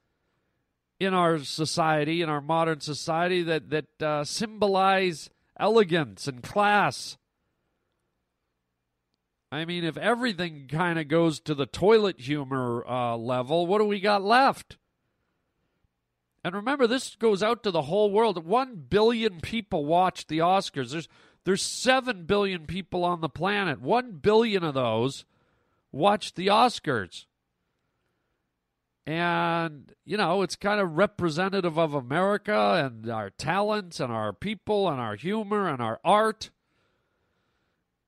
in 1.00 1.14
our 1.14 1.40
society, 1.40 2.22
in 2.22 2.30
our 2.30 2.42
modern 2.42 2.82
society, 2.82 3.44
that 3.44 3.70
that 3.70 4.02
uh, 4.02 4.24
symbolize 4.24 5.30
elegance 5.60 6.28
and 6.28 6.44
class. 6.44 7.18
I 9.52 9.64
mean, 9.64 9.86
if 9.86 9.96
everything 9.98 10.68
kind 10.70 11.00
of 11.00 11.08
goes 11.08 11.40
to 11.42 11.56
the 11.56 11.66
toilet 11.66 12.20
humor 12.20 12.86
uh, 12.86 13.16
level, 13.16 13.66
what 13.66 13.78
do 13.78 13.86
we 13.86 14.02
got 14.02 14.22
left? 14.22 14.78
And 16.44 16.54
remember, 16.54 16.88
this 16.88 17.16
goes 17.16 17.42
out 17.42 17.64
to 17.64 17.72
the 17.72 17.84
whole 17.84 18.12
world. 18.12 18.46
One 18.46 18.86
billion 18.90 19.40
people 19.40 19.86
watch 19.86 20.28
the 20.28 20.40
Oscars. 20.40 20.92
There's 20.92 21.08
there's 21.48 21.62
7 21.62 22.26
billion 22.26 22.66
people 22.66 23.06
on 23.06 23.22
the 23.22 23.30
planet. 23.30 23.80
1 23.80 24.18
billion 24.22 24.66
of 24.66 24.74
those 24.74 25.24
watch 25.94 26.34
the 26.34 26.48
Oscars. 26.48 27.26
And, 29.06 29.94
you 30.04 30.18
know, 30.18 30.42
it's 30.42 30.58
kind 30.58 30.82
of 30.82 30.98
representative 30.98 31.80
of 31.80 31.94
America 31.94 32.84
and 32.84 33.10
our 33.10 33.30
talents 33.30 34.02
and 34.02 34.12
our 34.12 34.34
people 34.34 34.90
and 34.90 35.00
our 35.00 35.16
humor 35.16 35.70
and 35.70 35.82
our 35.82 36.02
art. 36.04 36.50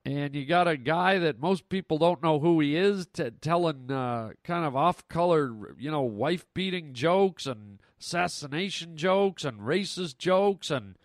And 0.03 0.35
you 0.35 0.45
got 0.45 0.67
a 0.67 0.75
guy 0.75 1.17
that 1.19 1.39
most 1.39 1.69
people 1.69 1.97
don't 1.97 2.21
know 2.21 2.39
who 2.39 2.59
he 2.59 2.75
is 2.75 3.05
t- 3.05 3.29
telling 3.39 3.89
uh, 3.89 4.31
kind 4.43 4.65
of 4.65 4.75
off 4.75 5.07
color, 5.07 5.77
you 5.77 5.89
know, 5.89 6.01
wife 6.01 6.45
beating 6.53 6.91
jokes 6.91 7.45
and 7.45 7.79
assassination 8.01 8.97
jokes 8.97 9.45
and 9.45 9.61
racist 9.61 10.17
jokes 10.17 10.69
and 10.69 10.97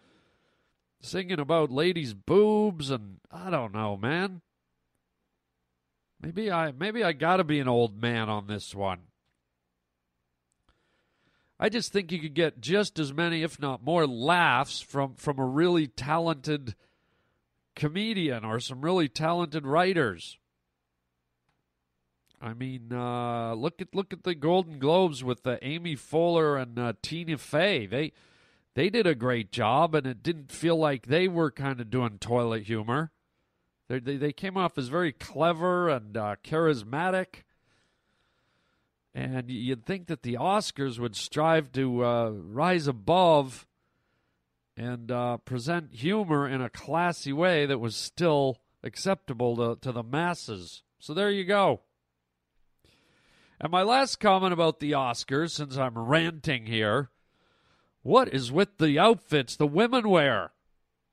singing 1.04 1.38
about 1.38 1.70
ladies' 1.70 2.14
boobs 2.14 2.90
and 2.90 3.18
I 3.30 3.50
don't 3.50 3.72
know, 3.72 3.96
man. 3.96 4.40
Maybe 6.20 6.50
I 6.50 6.72
maybe 6.72 7.04
I 7.04 7.12
got 7.12 7.36
to 7.36 7.44
be 7.44 7.60
an 7.60 7.68
old 7.68 8.00
man 8.00 8.28
on 8.28 8.46
this 8.46 8.74
one. 8.74 9.00
I 11.58 11.68
just 11.68 11.92
think 11.92 12.10
you 12.10 12.18
could 12.18 12.34
get 12.34 12.60
just 12.60 12.98
as 12.98 13.12
many, 13.12 13.42
if 13.42 13.60
not 13.60 13.84
more, 13.84 14.06
laughs 14.06 14.80
from 14.80 15.14
from 15.14 15.38
a 15.38 15.44
really 15.46 15.86
talented 15.86 16.74
comedian 17.76 18.44
or 18.44 18.58
some 18.60 18.80
really 18.80 19.08
talented 19.08 19.66
writers. 19.66 20.38
I 22.40 22.52
mean, 22.52 22.92
uh, 22.92 23.54
look 23.54 23.80
at 23.80 23.94
look 23.94 24.12
at 24.12 24.24
the 24.24 24.34
Golden 24.34 24.78
Globes 24.78 25.22
with 25.22 25.46
uh, 25.46 25.56
Amy 25.62 25.96
Poehler 25.96 26.60
and 26.60 26.78
uh, 26.78 26.92
Tina 27.02 27.38
Fey. 27.38 27.86
They 27.86 28.12
they 28.74 28.90
did 28.90 29.06
a 29.06 29.14
great 29.14 29.52
job, 29.52 29.94
and 29.94 30.06
it 30.06 30.22
didn't 30.22 30.50
feel 30.50 30.76
like 30.76 31.06
they 31.06 31.28
were 31.28 31.50
kind 31.50 31.80
of 31.80 31.90
doing 31.90 32.18
toilet 32.18 32.64
humor. 32.64 33.12
They 33.88 33.98
they, 33.98 34.32
came 34.32 34.56
off 34.56 34.78
as 34.78 34.88
very 34.88 35.12
clever 35.12 35.88
and 35.88 36.16
uh, 36.16 36.36
charismatic, 36.42 37.44
and 39.14 39.50
you'd 39.50 39.84
think 39.84 40.06
that 40.06 40.22
the 40.22 40.34
Oscars 40.34 40.98
would 40.98 41.14
strive 41.14 41.70
to 41.72 42.04
uh, 42.04 42.30
rise 42.30 42.86
above 42.86 43.66
and 44.76 45.10
uh, 45.10 45.36
present 45.38 45.94
humor 45.94 46.48
in 46.48 46.60
a 46.60 46.70
classy 46.70 47.32
way 47.32 47.66
that 47.66 47.78
was 47.78 47.94
still 47.94 48.58
acceptable 48.82 49.56
to, 49.56 49.80
to 49.80 49.92
the 49.92 50.02
masses. 50.02 50.82
So 50.98 51.14
there 51.14 51.30
you 51.30 51.44
go. 51.44 51.82
And 53.60 53.70
my 53.70 53.82
last 53.82 54.18
comment 54.18 54.52
about 54.52 54.80
the 54.80 54.92
Oscars, 54.92 55.50
since 55.50 55.76
I'm 55.76 55.96
ranting 55.96 56.66
here, 56.66 57.10
what 58.04 58.32
is 58.32 58.52
with 58.52 58.76
the 58.76 58.98
outfits 58.98 59.56
the 59.56 59.66
women 59.66 60.08
wear? 60.08 60.52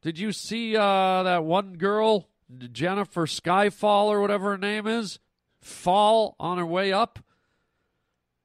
Did 0.02 0.20
you 0.20 0.34
see 0.34 0.76
uh, 0.76 1.24
that 1.24 1.46
one 1.46 1.78
girl, 1.78 2.28
Jennifer 2.72 3.26
Skyfall 3.26 4.08
or 4.08 4.20
whatever 4.20 4.52
her 4.52 4.58
name 4.58 4.86
is, 4.86 5.18
fall 5.62 6.36
on 6.38 6.58
her 6.58 6.66
way 6.66 6.92
up? 6.92 7.20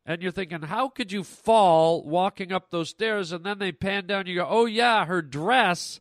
And 0.06 0.22
you're 0.22 0.30
thinking, 0.30 0.62
how 0.62 0.88
could 0.88 1.10
you 1.10 1.24
fall 1.24 2.04
walking 2.04 2.52
up 2.52 2.70
those 2.70 2.90
stairs? 2.90 3.32
And 3.32 3.44
then 3.44 3.58
they 3.58 3.72
pan 3.72 4.06
down, 4.06 4.26
you 4.26 4.36
go, 4.36 4.46
oh, 4.48 4.66
yeah, 4.66 5.06
her 5.06 5.22
dress 5.22 6.00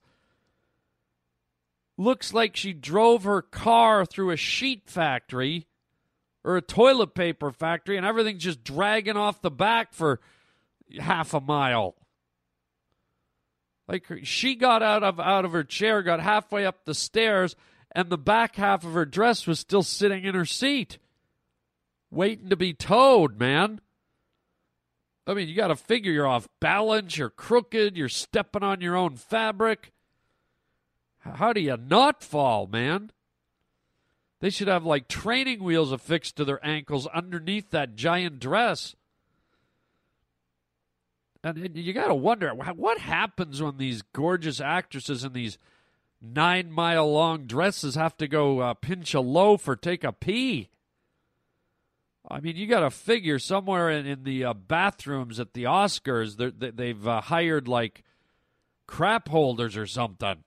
looks 1.98 2.32
like 2.32 2.56
she 2.56 2.74
drove 2.74 3.24
her 3.24 3.42
car 3.42 4.06
through 4.06 4.30
a 4.30 4.38
sheet 4.38 4.84
factory 4.86 5.66
or 6.44 6.58
a 6.58 6.62
toilet 6.62 7.16
paper 7.16 7.52
factory 7.52 7.98
and 7.98 8.06
everything's 8.06 8.44
just 8.44 8.64
dragging 8.64 9.18
off 9.18 9.42
the 9.42 9.50
back 9.50 9.94
for 9.94 10.20
half 11.00 11.34
a 11.34 11.42
mile. 11.42 11.96
Like 13.88 14.06
she 14.24 14.56
got 14.56 14.82
out 14.82 15.04
of 15.04 15.20
out 15.20 15.46
of 15.46 15.52
her 15.52 15.64
chair, 15.64 16.02
got 16.02 16.20
halfway 16.20 16.66
up 16.66 16.86
the 16.86 16.96
stairs, 16.96 17.56
and 17.92 18.10
the 18.10 18.18
back 18.18 18.56
half 18.56 18.84
of 18.84 18.94
her 18.94 19.06
dress 19.06 19.46
was 19.46 19.60
still 19.60 19.84
sitting 19.84 20.24
in 20.24 20.34
her 20.36 20.46
seat, 20.46 20.98
waiting 22.10 22.50
to 22.50 22.56
be 22.56 22.74
towed, 22.74 23.40
man. 23.40 23.80
I 25.28 25.34
mean, 25.34 25.48
you 25.48 25.56
got 25.56 25.68
to 25.68 25.76
figure 25.76 26.12
you're 26.12 26.28
off 26.28 26.48
balance, 26.60 27.18
you're 27.18 27.30
crooked, 27.30 27.98
you're 27.98 28.10
stepping 28.10 28.64
on 28.64 28.82
your 28.82 28.96
own 28.96 29.16
fabric. 29.16 29.92
How 31.20 31.54
do 31.54 31.62
you 31.62 31.78
not 31.78 32.24
fall, 32.24 32.68
man? 32.68 33.12
They 34.40 34.52
should 34.52 34.68
have 34.68 34.86
like 34.86 35.08
training 35.08 35.64
wheels 35.64 35.92
affixed 35.92 36.36
to 36.36 36.46
their 36.46 36.64
ankles 36.64 37.08
underneath 37.08 37.72
that 37.72 37.96
giant 37.96 38.40
dress. 38.40 38.96
And 41.46 41.78
you 41.78 41.94
got 41.94 42.08
to 42.08 42.16
wonder 42.16 42.50
what 42.56 42.98
happens 42.98 43.62
when 43.62 43.78
these 43.78 44.02
gorgeous 44.02 44.60
actresses 44.60 45.24
in 45.24 45.34
these 45.34 45.60
nine 46.20 46.72
mile 46.72 47.14
long 47.14 47.46
dresses 47.46 47.94
have 47.94 48.18
to 48.18 48.28
go 48.28 48.62
uh, 48.62 48.74
pinch 48.74 49.14
a 49.14 49.20
loaf 49.20 49.68
or 49.68 49.76
take 49.76 50.04
a 50.04 50.12
pee. 50.12 50.70
I 52.28 52.40
mean, 52.40 52.56
you 52.56 52.66
got 52.66 52.80
to 52.80 52.90
figure 52.90 53.38
somewhere 53.38 53.92
in, 53.92 54.08
in 54.08 54.24
the 54.24 54.44
uh, 54.44 54.54
bathrooms 54.56 55.40
at 55.40 55.54
the 55.54 55.66
Oscars, 55.66 56.38
they, 56.76 56.88
have 56.88 57.08
uh, 57.08 57.22
hired 57.22 57.68
like 57.68 58.04
crap 58.88 59.30
holders 59.30 59.78
or 59.78 59.86
something. 59.86 60.44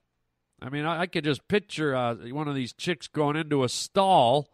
I 0.61 0.69
mean, 0.69 0.83
I, 0.83 1.03
I 1.03 1.05
could 1.05 1.23
just 1.23 1.47
picture 1.47 1.95
uh, 1.95 2.15
one 2.15 2.49
of 2.49 2.55
these 2.55 2.73
chicks 2.73 3.07
going 3.07 3.37
into 3.37 3.63
a 3.63 3.69
stall, 3.69 4.49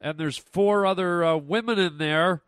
and 0.00 0.16
there's 0.16 0.38
four 0.38 0.86
other 0.86 1.22
uh, 1.22 1.36
women 1.36 1.78
in 1.78 1.98
there 1.98 2.40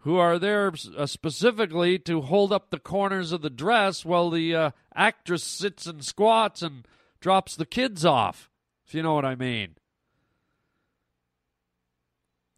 who 0.00 0.16
are 0.16 0.38
there 0.38 0.72
uh, 0.96 1.06
specifically 1.06 1.98
to 1.98 2.22
hold 2.22 2.52
up 2.52 2.70
the 2.70 2.78
corners 2.78 3.32
of 3.32 3.42
the 3.42 3.50
dress 3.50 4.04
while 4.04 4.30
the 4.30 4.54
uh, 4.54 4.70
actress 4.94 5.44
sits 5.44 5.86
and 5.86 6.04
squats 6.04 6.62
and 6.62 6.86
drops 7.20 7.56
the 7.56 7.66
kids 7.66 8.04
off, 8.04 8.50
if 8.86 8.94
you 8.94 9.02
know 9.02 9.14
what 9.14 9.24
I 9.24 9.34
mean. 9.34 9.76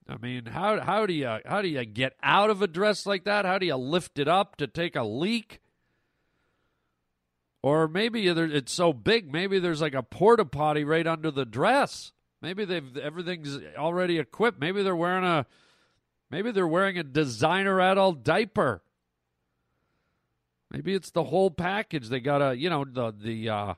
I 0.08 0.16
mean, 0.18 0.46
how 0.46 0.80
how 0.80 1.06
do 1.06 1.12
you 1.12 1.38
how 1.46 1.62
do 1.62 1.68
you 1.68 1.84
get 1.84 2.14
out 2.22 2.50
of 2.50 2.60
a 2.60 2.66
dress 2.66 3.06
like 3.06 3.24
that? 3.24 3.44
How 3.44 3.58
do 3.58 3.66
you 3.66 3.76
lift 3.76 4.18
it 4.18 4.28
up 4.28 4.56
to 4.56 4.66
take 4.66 4.94
a 4.94 5.04
leak? 5.04 5.60
Or 7.62 7.86
maybe 7.86 8.26
it's 8.26 8.72
so 8.72 8.92
big, 8.92 9.32
maybe 9.32 9.60
there's 9.60 9.80
like 9.80 9.94
a 9.94 10.02
porta 10.02 10.44
potty 10.44 10.82
right 10.82 11.06
under 11.06 11.30
the 11.30 11.44
dress. 11.44 12.12
Maybe 12.40 12.64
they've 12.64 12.96
everything's 12.96 13.58
already 13.78 14.18
equipped. 14.18 14.60
Maybe 14.60 14.82
they're 14.82 14.96
wearing 14.96 15.24
a 15.24 15.46
maybe 16.32 16.50
they're 16.50 16.66
wearing 16.66 16.98
a 16.98 17.04
designer 17.04 17.80
adult 17.80 18.24
diaper. 18.24 18.82
Maybe 20.72 20.94
it's 20.94 21.10
the 21.10 21.24
whole 21.24 21.50
package. 21.50 22.08
They 22.08 22.18
got 22.18 22.40
a 22.42 22.56
you 22.56 22.70
know 22.70 22.84
the 22.84 23.12
the 23.16 23.48
uh, 23.50 23.74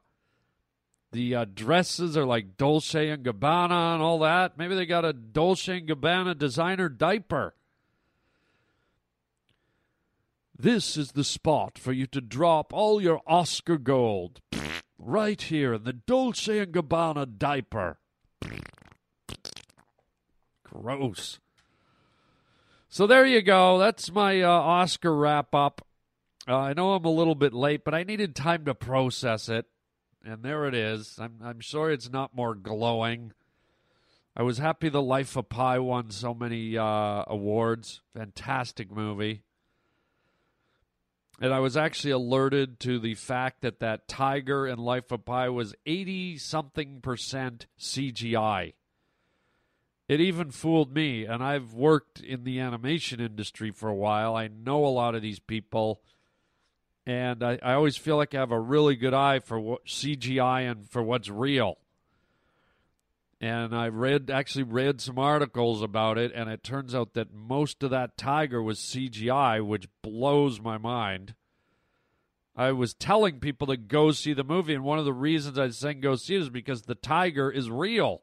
the 1.11 1.35
uh, 1.35 1.45
dresses 1.53 2.17
are 2.17 2.25
like 2.25 2.57
Dolce 2.57 3.09
and 3.09 3.25
Gabbana 3.25 3.95
and 3.95 4.03
all 4.03 4.21
that. 4.21 4.57
Maybe 4.57 4.75
they 4.75 4.87
got 4.87 5.05
a 5.05 5.13
Dolce 5.13 5.79
and 5.79 5.89
Gabbana 5.89 6.39
designer 6.39 6.89
diaper. 6.89 7.55
This 10.57 10.97
is 10.97 11.13
the 11.13 11.25
spot 11.25 11.79
for 11.79 11.93
you 11.93 12.07
to 12.07 12.21
drop 12.21 12.73
all 12.73 13.01
your 13.01 13.21
Oscar 13.27 13.79
gold. 13.79 14.41
Right 14.97 15.43
here 15.43 15.75
in 15.75 15.85
the 15.85 15.93
Dolce 15.93 16.61
and 16.61 16.73
Gabbana 16.73 17.37
diaper. 17.37 17.99
Gross. 20.65 21.41
So 22.95 23.09
there 23.09 23.27
you 23.27 23.43
go. 23.43 23.79
That's 23.79 24.13
my 24.13 24.41
uh, 24.41 24.49
Oscar 24.49 25.13
wrap 25.17 25.53
up. 25.53 25.85
Uh, 26.47 26.57
I 26.57 26.75
know 26.75 26.93
I'm 26.93 27.05
a 27.05 27.11
little 27.11 27.35
bit 27.35 27.53
late, 27.53 27.83
but 27.85 27.93
I 27.93 28.05
needed 28.05 28.37
time 28.37 28.67
to 28.67 28.75
process 28.77 29.49
it. 29.49 29.67
And 30.25 30.45
there 30.45 30.69
it 30.69 30.77
is. 30.77 31.19
I'm, 31.19 31.41
I'm 31.43 31.61
sorry 31.61 31.95
it's 31.95 32.09
not 32.09 32.37
more 32.37 32.55
glowing. 32.55 33.33
I 34.37 34.45
was 34.45 34.59
happy 34.59 34.91
The 34.91 35.03
Life 35.03 35.35
of 35.35 35.49
Pi 35.49 35.81
won 35.81 36.13
so 36.13 36.35
many 36.35 36.79
uh, 36.79 37.25
awards. 37.27 38.01
Fantastic 38.15 38.93
movie. 38.93 39.43
And 41.41 41.53
I 41.53 41.59
was 41.59 41.77
actually 41.77 42.13
alerted 42.13 42.79
to 42.79 43.01
the 43.01 43.17
fact 43.17 43.63
that 43.63 43.81
that 43.81 44.07
tiger 44.07 44.69
in 44.69 44.79
Life 44.79 45.11
of 45.11 45.25
Pi 45.25 45.49
was 45.49 45.75
80 45.85 46.39
something 46.39 47.01
percent 47.01 47.67
CGI. 47.77 48.75
It 50.15 50.21
even 50.21 50.51
fooled 50.51 50.95
me, 50.95 51.25
and 51.25 51.43
I've 51.43 51.75
worked 51.75 52.21
in 52.21 52.45
the 52.45 52.61
animation 52.61 53.21
industry 53.21 53.71
for 53.71 53.89
a 53.89 53.95
while. 53.95 54.37
I 54.37 54.49
know 54.49 54.85
a 54.85 54.89
lot 54.89 55.15
of 55.15 55.23
these 55.23 55.41
people 55.41 56.01
and 57.07 57.43
I, 57.43 57.59
I 57.63 57.75
always 57.75 57.97
feel 57.97 58.17
like 58.17 58.35
I 58.35 58.39
have 58.39 58.51
a 58.51 58.61
really 58.61 58.97
good 58.97 59.15
eye 59.15 59.39
for 59.39 59.61
what 59.61 59.87
CGI 59.87 60.71
and 60.71 60.89
for 60.89 61.03
what's 61.03 61.29
real. 61.29 61.79
And 63.41 63.77
I 63.77 63.89
read 63.89 64.31
actually 64.31 64.63
read 64.63 65.03
some 65.03 65.19
articles 65.19 65.83
about 65.83 66.17
it, 66.17 66.33
and 66.35 66.49
it 66.49 66.63
turns 66.63 66.95
out 66.95 67.13
that 67.13 67.35
most 67.35 67.83
of 67.83 67.91
that 67.91 68.17
tiger 68.17 68.63
was 68.63 68.79
CGI, 68.79 69.65
which 69.65 69.89
blows 70.03 70.61
my 70.61 70.79
mind. 70.79 71.35
I 72.57 72.73
was 72.73 72.95
telling 72.95 73.41
people 73.41 73.67
to 73.67 73.77
go 73.77 74.13
see 74.13 74.33
the 74.33 74.45
movie, 74.45 74.73
and 74.73 74.85
one 74.85 74.99
of 74.99 75.05
the 75.05 75.13
reasons 75.13 75.59
I 75.59 75.65
was 75.65 75.77
saying 75.77 76.01
go 76.01 76.15
see 76.15 76.37
it 76.37 76.43
is 76.43 76.49
because 76.49 76.83
the 76.83 76.95
tiger 76.95 77.51
is 77.51 77.69
real. 77.69 78.23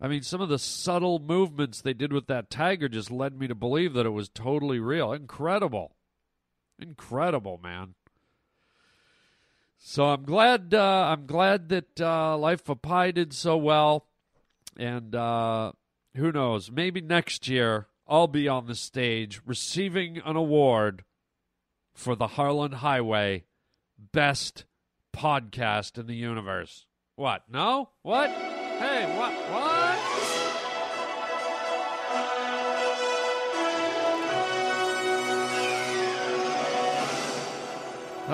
I 0.00 0.08
mean, 0.08 0.22
some 0.22 0.40
of 0.40 0.48
the 0.48 0.58
subtle 0.58 1.18
movements 1.18 1.80
they 1.80 1.92
did 1.92 2.12
with 2.12 2.26
that 2.28 2.48
tiger 2.48 2.88
just 2.88 3.10
led 3.10 3.38
me 3.38 3.46
to 3.48 3.54
believe 3.54 3.92
that 3.94 4.06
it 4.06 4.10
was 4.10 4.30
totally 4.30 4.78
real. 4.78 5.12
Incredible. 5.12 5.94
Incredible, 6.78 7.60
man. 7.62 7.94
So 9.78 10.06
I'm 10.06 10.24
glad. 10.24 10.72
Uh, 10.72 11.08
I'm 11.08 11.26
glad 11.26 11.68
that 11.70 12.00
uh, 12.00 12.36
Life 12.36 12.68
of 12.68 12.82
Pi 12.82 13.10
did 13.10 13.32
so 13.32 13.56
well, 13.56 14.06
and 14.78 15.14
uh, 15.14 15.72
who 16.14 16.32
knows? 16.32 16.70
Maybe 16.70 17.00
next 17.00 17.48
year 17.48 17.86
I'll 18.06 18.26
be 18.26 18.46
on 18.48 18.66
the 18.66 18.74
stage 18.74 19.40
receiving 19.46 20.18
an 20.24 20.36
award 20.36 21.04
for 21.94 22.14
the 22.14 22.28
Harland 22.28 22.74
Highway 22.74 23.44
Best 23.98 24.64
Podcast 25.14 25.98
in 25.98 26.06
the 26.06 26.16
Universe. 26.16 26.86
What? 27.16 27.44
No? 27.50 27.90
What? 28.02 28.59
Hey, 28.80 29.14
what? 29.14 29.32
What? 29.52 29.98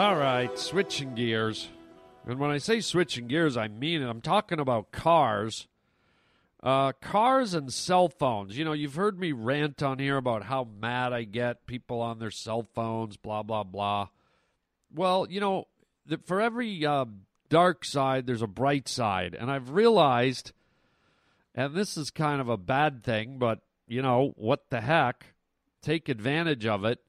All 0.00 0.14
right, 0.14 0.56
switching 0.56 1.16
gears. 1.16 1.68
And 2.24 2.38
when 2.38 2.52
I 2.52 2.58
say 2.58 2.80
switching 2.80 3.26
gears, 3.26 3.56
I 3.56 3.66
mean 3.66 4.02
it. 4.02 4.08
I'm 4.08 4.20
talking 4.20 4.60
about 4.60 4.92
cars. 4.92 5.66
Uh, 6.62 6.92
cars 6.92 7.52
and 7.52 7.72
cell 7.72 8.08
phones. 8.08 8.56
You 8.56 8.64
know, 8.64 8.72
you've 8.72 8.94
heard 8.94 9.18
me 9.18 9.32
rant 9.32 9.82
on 9.82 9.98
here 9.98 10.16
about 10.16 10.44
how 10.44 10.68
mad 10.80 11.12
I 11.12 11.24
get 11.24 11.66
people 11.66 12.00
on 12.00 12.20
their 12.20 12.30
cell 12.30 12.62
phones, 12.72 13.16
blah, 13.16 13.42
blah, 13.42 13.64
blah. 13.64 14.10
Well, 14.94 15.26
you 15.28 15.40
know, 15.40 15.66
for 16.24 16.40
every 16.40 16.86
uh, 16.86 17.06
dark 17.48 17.84
side, 17.84 18.26
there's 18.26 18.42
a 18.42 18.46
bright 18.46 18.88
side. 18.88 19.34
And 19.38 19.50
I've 19.50 19.70
realized, 19.70 20.52
and 21.54 21.74
this 21.74 21.96
is 21.96 22.10
kind 22.10 22.40
of 22.40 22.48
a 22.48 22.56
bad 22.56 23.02
thing, 23.02 23.38
but, 23.38 23.60
you 23.86 24.02
know, 24.02 24.32
what 24.36 24.70
the 24.70 24.80
heck? 24.80 25.34
Take 25.82 26.08
advantage 26.08 26.66
of 26.66 26.84
it 26.84 27.00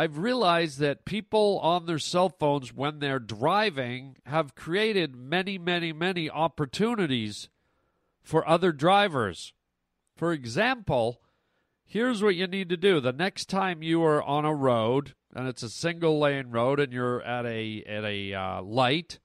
I've 0.00 0.16
realized 0.16 0.78
that 0.78 1.04
people 1.04 1.58
on 1.62 1.84
their 1.84 1.98
cell 1.98 2.30
phones 2.30 2.72
when 2.72 3.00
they're 3.00 3.18
driving 3.18 4.16
have 4.24 4.54
created 4.54 5.14
many, 5.14 5.58
many, 5.58 5.92
many 5.92 6.30
opportunities 6.30 7.50
for 8.22 8.48
other 8.48 8.72
drivers. 8.72 9.52
For 10.16 10.32
example, 10.32 11.20
here's 11.84 12.22
what 12.22 12.34
you 12.34 12.46
need 12.46 12.70
to 12.70 12.78
do. 12.78 12.98
The 12.98 13.12
next 13.12 13.50
time 13.50 13.82
you 13.82 14.02
are 14.02 14.22
on 14.22 14.46
a 14.46 14.54
road 14.54 15.14
and 15.34 15.46
it's 15.46 15.62
a 15.62 15.68
single 15.68 16.18
lane 16.18 16.48
road 16.50 16.80
and 16.80 16.94
you're 16.94 17.20
at 17.20 17.44
a 17.44 17.84
at 17.86 18.04
a 18.04 18.32
uh, 18.32 18.62
light 18.62 19.18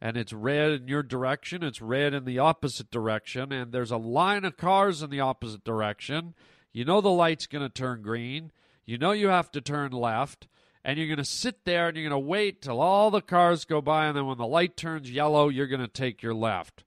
and 0.00 0.16
it's 0.16 0.32
red 0.32 0.72
in 0.72 0.88
your 0.88 1.02
direction, 1.02 1.62
it's 1.62 1.80
red 1.80 2.14
in 2.14 2.24
the 2.24 2.38
opposite 2.38 2.90
direction 2.90 3.52
and 3.52 3.72
there's 3.72 3.90
a 3.90 3.96
line 3.96 4.44
of 4.44 4.56
cars 4.56 5.02
in 5.02 5.10
the 5.10 5.20
opposite 5.20 5.64
direction, 5.64 6.34
you 6.72 6.84
know 6.84 7.00
the 7.00 7.08
light's 7.08 7.46
going 7.46 7.62
to 7.62 7.68
turn 7.72 8.02
green 8.02 8.52
you 8.86 8.96
know 8.96 9.10
you 9.10 9.28
have 9.28 9.50
to 9.50 9.60
turn 9.60 9.90
left, 9.90 10.46
and 10.84 10.96
you're 10.96 11.08
going 11.08 11.16
to 11.18 11.24
sit 11.24 11.64
there 11.64 11.88
and 11.88 11.96
you're 11.96 12.08
going 12.08 12.22
to 12.22 12.26
wait 12.26 12.62
till 12.62 12.80
all 12.80 13.10
the 13.10 13.20
cars 13.20 13.64
go 13.64 13.80
by, 13.82 14.06
and 14.06 14.16
then 14.16 14.26
when 14.26 14.38
the 14.38 14.46
light 14.46 14.76
turns 14.76 15.10
yellow, 15.10 15.48
you're 15.48 15.66
going 15.66 15.80
to 15.80 15.88
take 15.88 16.22
your 16.22 16.34
left. 16.34 16.84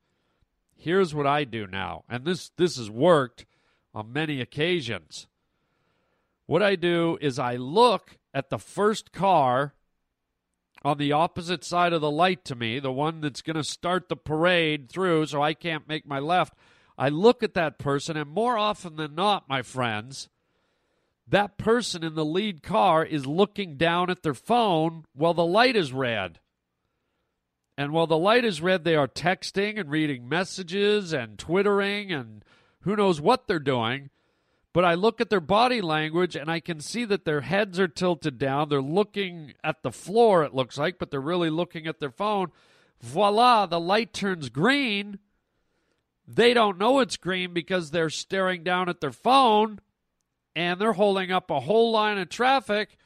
Here's 0.78 1.13
what 1.13 1.28
I 1.28 1.43
do 1.43 1.67
now, 1.67 2.06
and 2.10 2.24
this 2.24 2.52
this 2.56 2.78
has 2.78 2.89
worked 2.89 3.45
on 3.93 4.13
many 4.13 4.39
occasions. 4.39 5.28
What 6.45 6.63
I 6.63 6.78
do 6.78 7.17
is 7.19 7.38
I 7.38 7.58
look 7.58 8.17
at 8.34 8.50
the 8.50 8.58
first 8.58 9.12
car 9.12 9.74
on 10.84 10.98
the 10.98 11.12
opposite 11.12 11.63
side 11.63 11.94
of 11.94 12.02
the 12.02 12.12
light 12.12 12.46
to 12.46 12.56
me, 12.56 12.80
the 12.80 12.92
one 12.92 13.22
that's 13.22 13.42
going 13.42 13.56
to 13.56 13.63
start 13.63 14.10
the 14.10 14.15
parade 14.15 14.89
through 14.89 15.26
so 15.26 15.42
I 15.42 15.54
can't 15.54 15.88
make 15.88 16.06
my 16.08 16.20
left. 16.20 16.54
I 16.98 17.10
look 17.10 17.44
at 17.44 17.54
that 17.54 17.80
person, 17.80 18.18
and 18.18 18.30
more 18.30 18.58
often 18.58 18.96
than 18.96 19.15
not, 19.15 19.50
my 19.50 19.62
friends, 19.62 20.30
that 21.28 21.58
person 21.58 22.04
in 22.04 22.15
the 22.15 22.26
lead 22.26 22.63
car 22.63 23.06
is 23.06 23.26
looking 23.26 23.78
down 23.78 24.10
at 24.10 24.24
their 24.24 24.34
phone 24.34 25.06
while 25.13 25.34
the 25.34 25.46
light 25.46 25.76
is 25.76 25.94
red. 25.94 26.39
And 27.78 27.94
while 27.94 28.08
the 28.08 28.18
light 28.18 28.44
is 28.44 28.62
red, 28.62 28.84
they 28.84 28.96
are 28.96 29.08
texting 29.08 29.80
and 29.80 29.89
reading 29.89 30.28
messages 30.28 31.13
and 31.13 31.39
twittering 31.39 32.12
and 32.12 32.44
who 32.82 32.96
knows 32.96 33.22
what 33.22 33.48
they're 33.48 33.60
doing. 33.60 34.10
But 34.71 34.86
I 34.86 34.93
look 34.93 35.19
at 35.19 35.29
their 35.29 35.39
body 35.39 35.82
language 35.82 36.36
and 36.36 36.49
I 36.49 36.60
can 36.60 36.79
see 36.79 37.03
that 37.05 37.25
their 37.25 37.41
heads 37.41 37.79
are 37.79 37.88
tilted 37.88 38.38
down. 38.38 38.69
They're 38.69 38.82
looking 38.82 39.53
at 39.63 39.82
the 39.82 39.91
floor, 39.91 40.43
it 40.43 40.53
looks 40.53 40.77
like, 40.77 40.99
but 40.99 41.10
they're 41.10 41.19
really 41.19 41.49
looking 41.49 41.88
at 41.88 41.99
their 41.99 42.12
phone. 42.12 42.51
Voila, 43.01 43.65
the 43.65 43.79
light 43.79 44.13
turns 44.13 44.49
green. 44.49 45.19
They 46.27 46.53
don't 46.53 46.77
know 46.77 46.99
it's 46.99 47.17
green 47.17 47.53
because 47.53 47.89
they're 47.89 48.12
staring 48.12 48.63
down 48.63 48.89
at 48.89 49.01
their 49.01 49.12
phone 49.12 49.79
and 50.55 50.79
they're 50.79 50.93
holding 50.93 51.32
up 51.32 51.49
a 51.49 51.62
whole 51.62 51.91
line 51.91 52.19
of 52.19 52.29
traffic. 52.29 52.97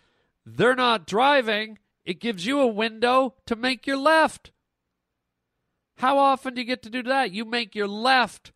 They're 0.45 0.75
not 0.75 1.07
driving. 1.07 1.77
It 2.03 2.19
gives 2.19 2.45
you 2.45 2.59
a 2.59 2.67
window 2.67 3.35
to 3.45 3.55
make 3.55 3.87
your 3.87 3.97
left. 3.97 4.51
How 5.97 6.17
often 6.17 6.55
do 6.55 6.61
you 6.61 6.67
get 6.67 6.81
to 6.83 6.89
do 6.89 7.03
that? 7.03 7.31
You 7.31 7.45
make 7.45 7.75
your 7.75 7.87
left 7.87 8.51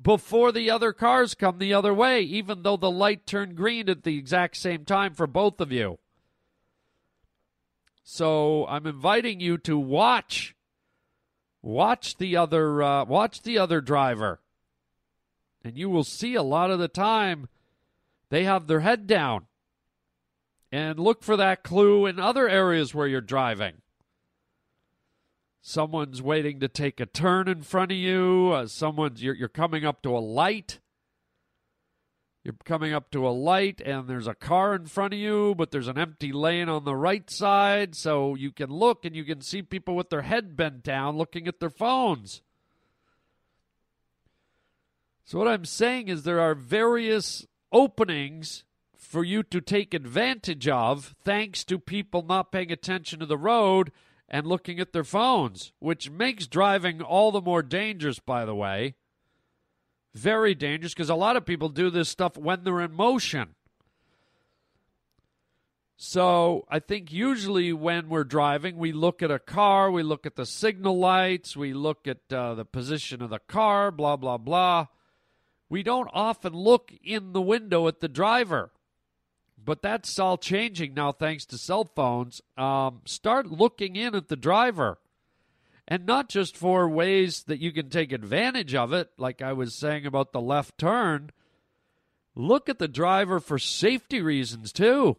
before 0.00 0.52
the 0.52 0.70
other 0.70 0.92
cars 0.92 1.34
come 1.34 1.58
the 1.58 1.74
other 1.74 1.92
way, 1.92 2.20
even 2.22 2.62
though 2.62 2.76
the 2.76 2.90
light 2.90 3.26
turned 3.26 3.56
green 3.56 3.88
at 3.88 4.04
the 4.04 4.16
exact 4.16 4.56
same 4.56 4.84
time 4.84 5.14
for 5.14 5.26
both 5.26 5.60
of 5.60 5.72
you. 5.72 5.98
So 8.04 8.66
I'm 8.68 8.86
inviting 8.86 9.40
you 9.40 9.58
to 9.58 9.78
watch, 9.78 10.54
watch 11.62 12.16
the 12.16 12.36
other, 12.36 12.82
uh, 12.82 13.04
watch 13.04 13.42
the 13.42 13.58
other 13.58 13.80
driver, 13.80 14.40
and 15.62 15.76
you 15.76 15.90
will 15.90 16.04
see 16.04 16.34
a 16.34 16.42
lot 16.42 16.70
of 16.70 16.78
the 16.78 16.88
time 16.88 17.48
they 18.30 18.44
have 18.44 18.66
their 18.66 18.80
head 18.80 19.06
down. 19.06 19.46
And 20.70 20.98
look 20.98 21.22
for 21.22 21.36
that 21.36 21.62
clue 21.62 22.04
in 22.04 22.18
other 22.18 22.48
areas 22.48 22.94
where 22.94 23.06
you're 23.06 23.22
driving. 23.22 23.80
Someone's 25.68 26.22
waiting 26.22 26.60
to 26.60 26.68
take 26.68 26.98
a 26.98 27.04
turn 27.04 27.46
in 27.46 27.60
front 27.60 27.92
of 27.92 27.98
you. 27.98 28.52
Uh, 28.54 28.66
someone's 28.66 29.22
you're, 29.22 29.34
you're 29.34 29.50
coming 29.50 29.84
up 29.84 30.00
to 30.00 30.16
a 30.16 30.18
light. 30.18 30.80
you're 32.42 32.54
coming 32.64 32.94
up 32.94 33.10
to 33.10 33.28
a 33.28 33.28
light 33.28 33.82
and 33.82 34.08
there's 34.08 34.26
a 34.26 34.34
car 34.34 34.74
in 34.74 34.86
front 34.86 35.12
of 35.12 35.20
you, 35.20 35.54
but 35.58 35.70
there's 35.70 35.86
an 35.86 35.98
empty 35.98 36.32
lane 36.32 36.70
on 36.70 36.86
the 36.86 36.96
right 36.96 37.28
side, 37.28 37.94
so 37.94 38.34
you 38.34 38.50
can 38.50 38.70
look 38.70 39.04
and 39.04 39.14
you 39.14 39.24
can 39.24 39.42
see 39.42 39.60
people 39.60 39.94
with 39.94 40.08
their 40.08 40.22
head 40.22 40.56
bent 40.56 40.82
down 40.82 41.18
looking 41.18 41.46
at 41.46 41.60
their 41.60 41.68
phones. 41.68 42.40
So, 45.26 45.38
what 45.38 45.48
I'm 45.48 45.66
saying 45.66 46.08
is 46.08 46.22
there 46.22 46.40
are 46.40 46.54
various 46.54 47.46
openings 47.72 48.64
for 48.96 49.22
you 49.22 49.42
to 49.42 49.60
take 49.60 49.92
advantage 49.92 50.66
of 50.66 51.14
thanks 51.22 51.62
to 51.64 51.78
people 51.78 52.22
not 52.22 52.52
paying 52.52 52.72
attention 52.72 53.18
to 53.20 53.26
the 53.26 53.36
road 53.36 53.92
and 54.28 54.46
looking 54.46 54.78
at 54.78 54.92
their 54.92 55.04
phones, 55.04 55.72
which 55.78 56.10
makes 56.10 56.46
driving 56.46 57.00
all 57.00 57.32
the 57.32 57.40
more 57.40 57.62
dangerous, 57.62 58.18
by 58.18 58.44
the 58.44 58.54
way. 58.54 58.94
Very 60.14 60.54
dangerous 60.54 60.94
because 60.94 61.10
a 61.10 61.14
lot 61.14 61.36
of 61.36 61.46
people 61.46 61.68
do 61.68 61.90
this 61.90 62.08
stuff 62.08 62.36
when 62.36 62.64
they're 62.64 62.80
in 62.80 62.92
motion. 62.92 63.54
So 65.96 66.64
I 66.68 66.78
think 66.78 67.12
usually 67.12 67.72
when 67.72 68.08
we're 68.08 68.24
driving, 68.24 68.76
we 68.76 68.92
look 68.92 69.20
at 69.20 69.32
a 69.32 69.40
car, 69.40 69.90
we 69.90 70.04
look 70.04 70.26
at 70.26 70.36
the 70.36 70.46
signal 70.46 70.96
lights, 70.98 71.56
we 71.56 71.72
look 71.72 72.06
at 72.06 72.18
uh, 72.32 72.54
the 72.54 72.64
position 72.64 73.20
of 73.20 73.30
the 73.30 73.40
car, 73.40 73.90
blah, 73.90 74.16
blah, 74.16 74.38
blah. 74.38 74.86
We 75.68 75.82
don't 75.82 76.08
often 76.12 76.52
look 76.52 76.92
in 77.02 77.32
the 77.32 77.42
window 77.42 77.88
at 77.88 78.00
the 78.00 78.08
driver. 78.08 78.70
But 79.68 79.82
that's 79.82 80.18
all 80.18 80.38
changing 80.38 80.94
now 80.94 81.12
thanks 81.12 81.44
to 81.44 81.58
cell 81.58 81.84
phones. 81.84 82.40
Um, 82.56 83.02
start 83.04 83.48
looking 83.48 83.96
in 83.96 84.14
at 84.14 84.28
the 84.28 84.34
driver. 84.34 84.96
And 85.86 86.06
not 86.06 86.30
just 86.30 86.56
for 86.56 86.88
ways 86.88 87.42
that 87.42 87.60
you 87.60 87.70
can 87.72 87.90
take 87.90 88.10
advantage 88.10 88.74
of 88.74 88.94
it, 88.94 89.10
like 89.18 89.42
I 89.42 89.52
was 89.52 89.74
saying 89.74 90.06
about 90.06 90.32
the 90.32 90.40
left 90.40 90.78
turn. 90.78 91.32
Look 92.34 92.70
at 92.70 92.78
the 92.78 92.88
driver 92.88 93.40
for 93.40 93.58
safety 93.58 94.22
reasons, 94.22 94.72
too. 94.72 95.18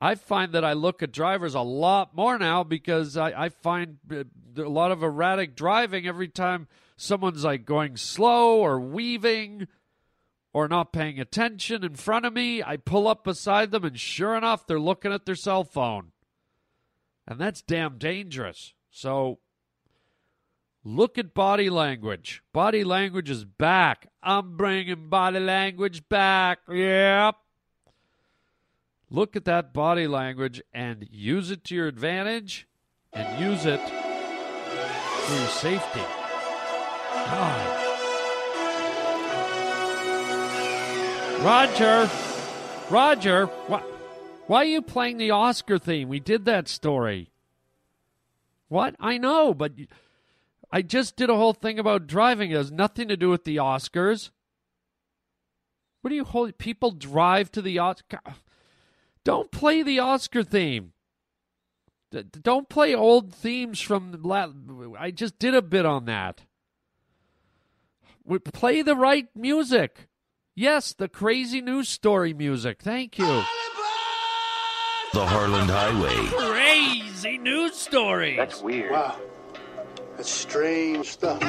I 0.00 0.16
find 0.16 0.50
that 0.50 0.64
I 0.64 0.72
look 0.72 1.00
at 1.00 1.12
drivers 1.12 1.54
a 1.54 1.60
lot 1.60 2.12
more 2.12 2.40
now 2.40 2.64
because 2.64 3.16
I, 3.16 3.44
I 3.44 3.48
find 3.50 3.98
uh, 4.10 4.24
a 4.56 4.62
lot 4.62 4.90
of 4.90 5.04
erratic 5.04 5.54
driving 5.54 6.08
every 6.08 6.26
time 6.26 6.66
someone's 6.96 7.44
like 7.44 7.64
going 7.64 7.98
slow 7.98 8.58
or 8.58 8.80
weaving 8.80 9.68
or 10.56 10.68
not 10.68 10.90
paying 10.90 11.20
attention 11.20 11.84
in 11.84 11.94
front 11.94 12.24
of 12.24 12.32
me. 12.32 12.62
I 12.62 12.78
pull 12.78 13.06
up 13.06 13.24
beside 13.24 13.72
them, 13.72 13.84
and 13.84 14.00
sure 14.00 14.34
enough, 14.34 14.66
they're 14.66 14.80
looking 14.80 15.12
at 15.12 15.26
their 15.26 15.34
cell 15.34 15.64
phone. 15.64 16.12
And 17.28 17.38
that's 17.38 17.60
damn 17.60 17.98
dangerous. 17.98 18.72
So 18.90 19.38
look 20.82 21.18
at 21.18 21.34
body 21.34 21.68
language. 21.68 22.42
Body 22.54 22.84
language 22.84 23.28
is 23.28 23.44
back. 23.44 24.08
I'm 24.22 24.56
bringing 24.56 25.10
body 25.10 25.40
language 25.40 26.08
back. 26.08 26.60
Yep. 26.72 27.34
Look 29.10 29.36
at 29.36 29.44
that 29.44 29.74
body 29.74 30.06
language 30.06 30.62
and 30.72 31.06
use 31.10 31.50
it 31.50 31.64
to 31.64 31.74
your 31.74 31.86
advantage 31.86 32.66
and 33.12 33.38
use 33.38 33.66
it 33.66 33.86
for 33.86 35.34
your 35.34 35.48
safety. 35.48 36.04
God. 37.12 37.85
Roger, 41.46 42.10
Roger, 42.90 43.46
why, 43.68 43.80
why 44.48 44.62
are 44.62 44.64
you 44.64 44.82
playing 44.82 45.18
the 45.18 45.30
Oscar 45.30 45.78
theme? 45.78 46.08
We 46.08 46.18
did 46.18 46.44
that 46.46 46.66
story. 46.66 47.30
What? 48.66 48.96
I 48.98 49.16
know, 49.18 49.54
but 49.54 49.74
I 50.72 50.82
just 50.82 51.14
did 51.14 51.30
a 51.30 51.36
whole 51.36 51.52
thing 51.52 51.78
about 51.78 52.08
driving. 52.08 52.50
It 52.50 52.56
has 52.56 52.72
nothing 52.72 53.06
to 53.06 53.16
do 53.16 53.30
with 53.30 53.44
the 53.44 53.58
Oscars. 53.58 54.30
What 56.00 56.08
do 56.08 56.16
you 56.16 56.24
hold? 56.24 56.58
People 56.58 56.90
drive 56.90 57.52
to 57.52 57.62
the 57.62 57.78
Oscar. 57.78 58.18
Don't 59.22 59.52
play 59.52 59.84
the 59.84 60.00
Oscar 60.00 60.42
theme. 60.42 60.94
D- 62.10 62.24
don't 62.42 62.68
play 62.68 62.92
old 62.92 63.32
themes 63.32 63.80
from. 63.80 64.18
La- 64.24 64.50
I 64.98 65.12
just 65.12 65.38
did 65.38 65.54
a 65.54 65.62
bit 65.62 65.86
on 65.86 66.06
that. 66.06 66.42
We 68.24 68.40
play 68.40 68.82
the 68.82 68.96
right 68.96 69.28
music. 69.36 70.08
Yes, 70.58 70.94
the 70.94 71.06
crazy 71.06 71.60
news 71.60 71.86
story 71.86 72.32
music. 72.32 72.80
Thank 72.80 73.18
you. 73.18 73.26
The 75.12 75.26
Harland 75.26 75.68
Highway. 75.68 76.14
Crazy 76.50 77.36
news 77.36 77.74
stories. 77.74 78.38
That's 78.38 78.62
weird. 78.62 78.90
Wow. 78.90 79.20
That's 80.16 80.30
strange 80.30 81.08
stuff. 81.08 81.42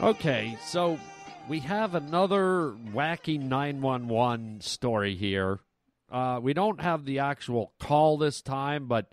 Okay, 0.00 0.56
so 0.64 0.98
we 1.46 1.60
have 1.60 1.94
another 1.94 2.74
wacky 2.94 3.38
911 3.38 4.62
story 4.62 5.16
here. 5.16 5.60
Uh, 6.10 6.40
we 6.42 6.54
don't 6.54 6.80
have 6.80 7.04
the 7.04 7.18
actual 7.18 7.74
call 7.78 8.16
this 8.16 8.40
time, 8.40 8.86
but 8.86 9.12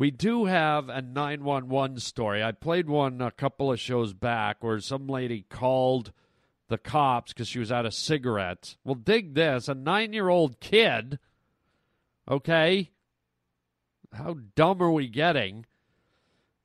we 0.00 0.10
do 0.10 0.46
have 0.46 0.88
a 0.88 1.02
911 1.02 2.00
story. 2.00 2.42
I 2.42 2.52
played 2.52 2.88
one 2.88 3.20
a 3.20 3.30
couple 3.30 3.70
of 3.70 3.78
shows 3.78 4.14
back 4.14 4.64
where 4.64 4.80
some 4.80 5.06
lady 5.06 5.44
called 5.50 6.10
the 6.68 6.78
cops 6.78 7.34
because 7.34 7.48
she 7.48 7.58
was 7.58 7.70
out 7.70 7.84
of 7.84 7.92
cigarettes. 7.92 8.78
Well, 8.82 8.94
dig 8.94 9.34
this 9.34 9.68
a 9.68 9.74
nine 9.74 10.14
year 10.14 10.30
old 10.30 10.58
kid, 10.58 11.18
okay? 12.26 12.92
How 14.10 14.38
dumb 14.54 14.82
are 14.82 14.90
we 14.90 15.06
getting? 15.06 15.66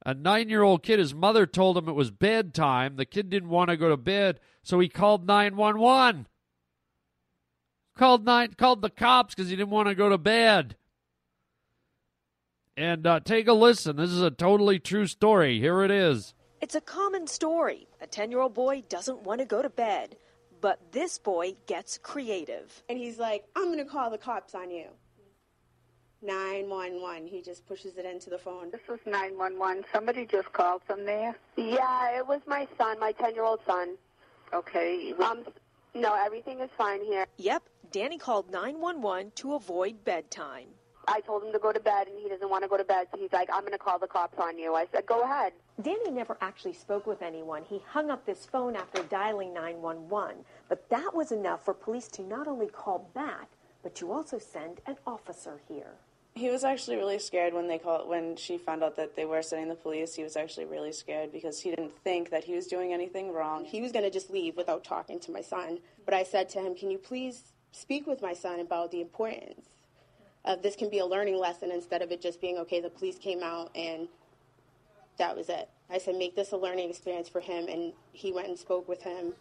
A 0.06 0.14
nine 0.14 0.48
year 0.48 0.64
old 0.64 0.82
kid, 0.82 1.00
his 1.00 1.14
mother 1.14 1.46
told 1.46 1.78
him 1.78 1.90
it 1.90 1.94
was 1.94 2.12
bedtime. 2.12 2.96
The 2.96 3.04
kid 3.04 3.30
didn't 3.30 3.50
want 3.50 3.70
to 3.70 3.76
go 3.76 3.90
to 3.90 3.98
bed, 3.98 4.40
so 4.64 4.80
he 4.80 4.88
called 4.88 5.28
911. 5.28 6.28
Called 7.98 8.24
nine, 8.24 8.54
called 8.58 8.82
the 8.82 8.90
cops 8.90 9.36
because 9.36 9.50
he 9.50 9.58
didn't 9.58 9.72
want 9.72 9.90
to 9.90 9.96
go 9.96 10.08
to 10.08 10.18
bed. 10.18 10.78
And 12.78 13.08
uh, 13.08 13.22
take 13.22 13.48
a 13.48 13.54
listen. 13.54 13.96
This 13.96 14.12
is 14.12 14.22
a 14.22 14.32
totally 14.32 14.80
true 14.80 15.08
story. 15.08 15.60
Here 15.60 15.84
it 15.84 15.92
is. 15.92 16.34
It's 16.60 16.76
a 16.76 16.82
common 16.82 17.28
story. 17.28 17.88
A 18.02 18.08
10 18.08 18.32
year 18.32 18.42
old 18.42 18.54
boy 18.54 18.84
doesn't 18.90 19.22
want 19.22 19.40
to 19.40 19.46
go 19.46 19.62
to 19.62 19.70
bed, 19.70 20.18
but 20.60 20.92
this 20.92 21.18
boy 21.18 21.56
gets 21.68 21.98
creative. 21.98 22.84
And 22.90 22.98
he's 22.98 23.18
like, 23.18 23.46
I'm 23.56 23.66
going 23.66 23.78
to 23.78 23.86
call 23.86 24.10
the 24.10 24.18
cops 24.18 24.56
on 24.56 24.72
you. 24.72 24.88
911. 26.22 27.28
He 27.28 27.42
just 27.42 27.66
pushes 27.66 27.98
it 27.98 28.06
into 28.06 28.30
the 28.30 28.38
phone. 28.38 28.72
This 28.72 28.82
was 28.90 29.00
911. 29.06 29.86
Somebody 29.94 30.26
just 30.26 30.52
called 30.52 30.82
from 30.86 31.06
there. 31.06 31.36
Yeah, 31.56 32.18
it 32.18 32.28
was 32.28 32.42
my 32.48 32.68
son, 32.78 33.00
my 33.00 33.14
10 33.14 33.36
year 33.36 33.46
old 33.46 33.60
son. 33.66 33.96
Okay. 34.54 35.14
Um, 35.24 35.44
no, 35.94 36.14
everything 36.14 36.60
is 36.60 36.70
fine 36.78 37.04
here. 37.06 37.26
Yep, 37.38 37.64
Danny 37.92 38.18
called 38.18 38.52
911 38.52 39.32
to 39.36 39.54
avoid 39.54 40.04
bedtime. 40.04 40.68
I 41.08 41.22
told 41.22 41.44
him 41.44 41.52
to 41.54 41.60
go 41.60 41.72
to 41.72 41.80
bed, 41.80 42.08
and 42.08 42.20
he 42.20 42.30
doesn't 42.30 42.50
want 42.50 42.64
to 42.64 42.70
go 42.70 42.78
to 42.78 42.84
bed, 42.84 43.08
so 43.12 43.18
he's 43.18 43.34
like, 43.34 43.50
I'm 43.54 43.62
going 43.62 43.74
to 43.74 43.78
call 43.78 44.00
the 44.00 44.08
cops 44.08 44.40
on 44.40 44.58
you. 44.58 44.76
I 44.76 44.88
said, 44.92 45.06
go 45.06 45.22
ahead. 45.24 45.54
Danny 45.82 46.12
never 46.12 46.38
actually 46.42 46.74
spoke 46.74 47.06
with 47.06 47.22
anyone. 47.22 47.64
He 47.64 47.82
hung 47.88 48.10
up 48.10 48.26
this 48.26 48.46
phone 48.46 48.76
after 48.76 49.04
dialing 49.04 49.54
911. 49.54 50.38
But 50.70 50.90
that 50.90 51.14
was 51.14 51.32
enough 51.32 51.64
for 51.66 51.74
police 51.74 52.08
to 52.10 52.24
not 52.24 52.48
only 52.48 52.68
call 52.68 53.10
back, 53.14 53.50
but 53.84 53.94
to 53.96 54.12
also 54.12 54.40
send 54.40 54.82
an 54.86 54.98
officer 55.06 55.60
here. 55.68 55.96
He 56.34 56.50
was 56.50 56.64
actually 56.66 56.98
really 56.98 57.20
scared 57.20 57.54
when 57.54 57.68
they 57.68 57.78
called 57.78 58.10
when 58.10 58.36
she 58.36 58.58
found 58.58 58.84
out 58.84 58.98
that 58.98 59.16
they 59.16 59.24
were 59.24 59.42
sending 59.42 59.70
the 59.70 59.76
police. 59.76 60.16
He 60.16 60.24
was 60.24 60.36
actually 60.36 60.66
really 60.66 60.92
scared 60.92 61.32
because 61.32 61.62
he 61.62 61.70
didn't 61.70 61.94
think 62.04 62.30
that 62.30 62.44
he 62.44 62.56
was 62.56 62.68
doing 62.68 62.92
anything 62.92 63.32
wrong. 63.32 63.64
He 63.64 63.80
was 63.80 63.94
going 63.94 64.04
to 64.04 64.12
just 64.12 64.30
leave 64.30 64.58
without 64.58 64.84
talking 64.84 65.18
to 65.22 65.32
my 65.32 65.40
son. 65.40 65.80
But 66.04 66.14
I 66.14 66.24
said 66.24 66.50
to 66.50 66.60
him, 66.60 66.76
"Can 66.76 66.92
you 66.92 66.98
please 66.98 67.54
speak 67.72 68.06
with 68.06 68.22
my 68.22 68.34
son 68.34 68.60
about 68.60 68.92
the 68.92 69.00
importance 69.00 69.70
of 70.46 70.62
this 70.62 70.76
can 70.76 70.90
be 70.90 71.00
a 71.00 71.06
learning 71.06 71.38
lesson 71.38 71.72
instead 71.72 72.02
of 72.02 72.12
it 72.12 72.22
just 72.22 72.40
being 72.40 72.58
okay, 72.60 72.80
the 72.80 72.90
police 72.90 73.18
came 73.18 73.44
out 73.44 73.72
and 73.76 74.08
that 75.18 75.36
was 75.36 75.50
it." 75.50 75.70
I 75.90 75.98
said, 75.98 76.16
"Make 76.16 76.36
this 76.36 76.52
a 76.52 76.58
learning 76.58 76.90
experience 76.90 77.30
for 77.30 77.42
him." 77.42 77.68
And 77.68 77.94
he 78.12 78.32
went 78.32 78.48
and 78.48 78.58
spoke 78.58 78.88
with 78.88 79.04
him. 79.04 79.34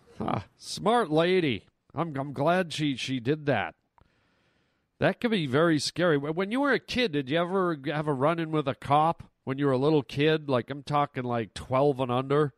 Smart 0.56 1.10
lady. 1.10 1.66
I'm 1.94 2.16
I'm 2.16 2.32
glad 2.32 2.72
she 2.72 2.96
she 2.96 3.20
did 3.20 3.46
that. 3.46 3.74
That 5.00 5.20
could 5.20 5.32
be 5.32 5.46
very 5.46 5.78
scary. 5.78 6.16
When 6.16 6.50
you 6.50 6.60
were 6.60 6.72
a 6.72 6.78
kid, 6.78 7.12
did 7.12 7.28
you 7.28 7.38
ever 7.38 7.78
have 7.86 8.06
a 8.06 8.12
run 8.12 8.38
in 8.38 8.50
with 8.50 8.68
a 8.68 8.74
cop 8.74 9.24
when 9.44 9.58
you 9.58 9.66
were 9.66 9.72
a 9.72 9.78
little 9.78 10.02
kid? 10.02 10.48
Like 10.48 10.70
I'm 10.70 10.82
talking 10.82 11.24
like 11.24 11.52
12 11.54 12.00
and 12.00 12.12
under. 12.12 12.54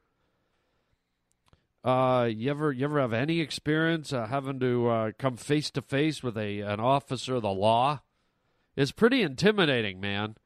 Uh, 1.82 2.28
you 2.32 2.50
ever 2.50 2.72
you 2.72 2.84
ever 2.84 3.00
have 3.00 3.12
any 3.12 3.40
experience 3.40 4.12
uh, 4.12 4.26
having 4.26 4.58
to 4.60 4.88
uh, 4.88 5.10
come 5.18 5.36
face 5.36 5.70
to 5.70 5.82
face 5.82 6.22
with 6.22 6.36
a 6.36 6.60
an 6.60 6.80
officer 6.80 7.36
of 7.36 7.42
the 7.42 7.48
law? 7.48 8.00
It's 8.76 8.92
pretty 8.92 9.22
intimidating, 9.22 10.00
man. 10.00 10.36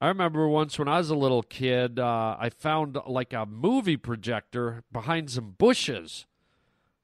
I 0.00 0.08
remember 0.08 0.48
once 0.48 0.78
when 0.78 0.88
I 0.88 0.98
was 0.98 1.10
a 1.10 1.14
little 1.14 1.42
kid, 1.42 1.98
uh, 1.98 2.36
I 2.38 2.50
found 2.50 2.98
like 3.06 3.32
a 3.32 3.46
movie 3.46 3.96
projector 3.96 4.82
behind 4.92 5.30
some 5.30 5.54
bushes 5.56 6.26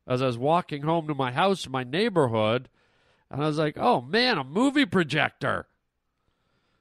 as 0.07 0.21
I 0.21 0.27
was 0.27 0.37
walking 0.37 0.83
home 0.83 1.07
to 1.07 1.15
my 1.15 1.31
house 1.31 1.65
in 1.65 1.73
my 1.73 1.85
neighborhood. 1.85 2.69
And 3.31 3.43
I 3.43 3.47
was 3.47 3.59
like, 3.59 3.79
oh 3.79 4.01
man, 4.01 4.37
a 4.37 4.45
movie 4.45 4.85
projector. 4.85 5.67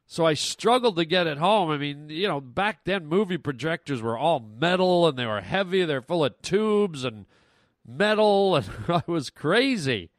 So 0.07 0.25
I 0.25 0.33
struggled 0.33 0.95
to 0.95 1.05
get 1.05 1.27
it 1.27 1.37
home. 1.37 1.69
I 1.69 1.77
mean, 1.77 2.09
you 2.09 2.27
know, 2.27 2.41
back 2.41 2.83
then 2.83 3.05
movie 3.05 3.37
projectors 3.37 4.01
were 4.01 4.17
all 4.17 4.39
metal 4.39 5.07
and 5.07 5.17
they 5.17 5.27
were 5.27 5.41
heavy. 5.41 5.85
They're 5.85 6.01
full 6.01 6.25
of 6.25 6.41
tubes 6.41 7.03
and 7.03 7.27
metal, 7.85 8.55
and 8.55 8.67
I 8.89 9.03
was 9.05 9.29
crazy. 9.29 10.09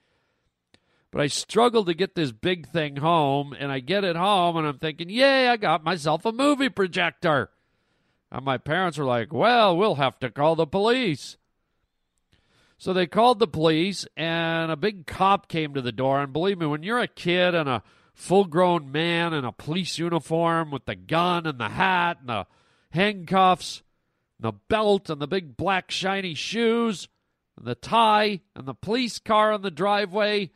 But 1.11 1.23
I 1.23 1.27
struggled 1.27 1.87
to 1.87 1.95
get 1.95 2.15
this 2.15 2.31
big 2.31 2.69
thing 2.69 2.97
home, 2.97 3.53
and 3.59 3.73
I 3.73 3.81
get 3.81 4.05
it 4.05 4.15
home, 4.15 4.57
and 4.57 4.67
I'm 4.67 4.79
thinking, 4.79 5.11
yay, 5.11 5.49
I 5.49 5.57
got 5.57 5.83
myself 5.83 6.25
a 6.25 6.31
movie 6.31 6.69
projector. 6.69 7.51
And 8.31 8.45
my 8.45 8.59
parents 8.59 8.97
were 8.97 9.05
like, 9.05 9.33
well, 9.33 9.77
we'll 9.77 9.97
have 9.97 10.21
to 10.21 10.31
call 10.31 10.55
the 10.55 10.67
police. 10.67 11.37
So 12.79 12.93
they 12.93 13.07
called 13.07 13.41
the 13.41 13.49
police, 13.49 14.07
and 14.17 14.71
a 14.71 14.77
big 14.77 15.07
cop 15.07 15.49
came 15.49 15.75
to 15.75 15.83
the 15.83 15.91
door. 15.91 16.23
And 16.23 16.33
believe 16.33 16.59
me, 16.59 16.67
when 16.67 16.85
you're 16.85 17.01
a 17.01 17.09
kid 17.09 17.55
and 17.55 17.69
a 17.69 17.83
full 18.15 18.45
grown 18.45 18.93
man 18.93 19.35
in 19.35 19.45
a 19.45 19.53
police 19.53 19.99
uniform 19.99 20.71
with 20.71 20.85
the 20.85 20.95
gun 20.95 21.47
and 21.47 21.59
the 21.59 21.71
hat 21.71 22.19
and 22.21 22.29
the 22.29 22.47
handcuffs, 22.91 23.83
and 24.39 24.53
the 24.53 24.59
belt 24.69 25.11
and 25.11 25.21
the 25.21 25.27
big 25.27 25.57
black 25.57 25.91
shiny 25.91 26.35
shoes, 26.35 27.09
and 27.57 27.67
the 27.67 27.75
tie 27.75 28.41
and 28.55 28.67
the 28.67 28.75
police 28.75 29.19
car 29.19 29.53
on 29.53 29.63
the 29.63 29.71
driveway, 29.73 30.51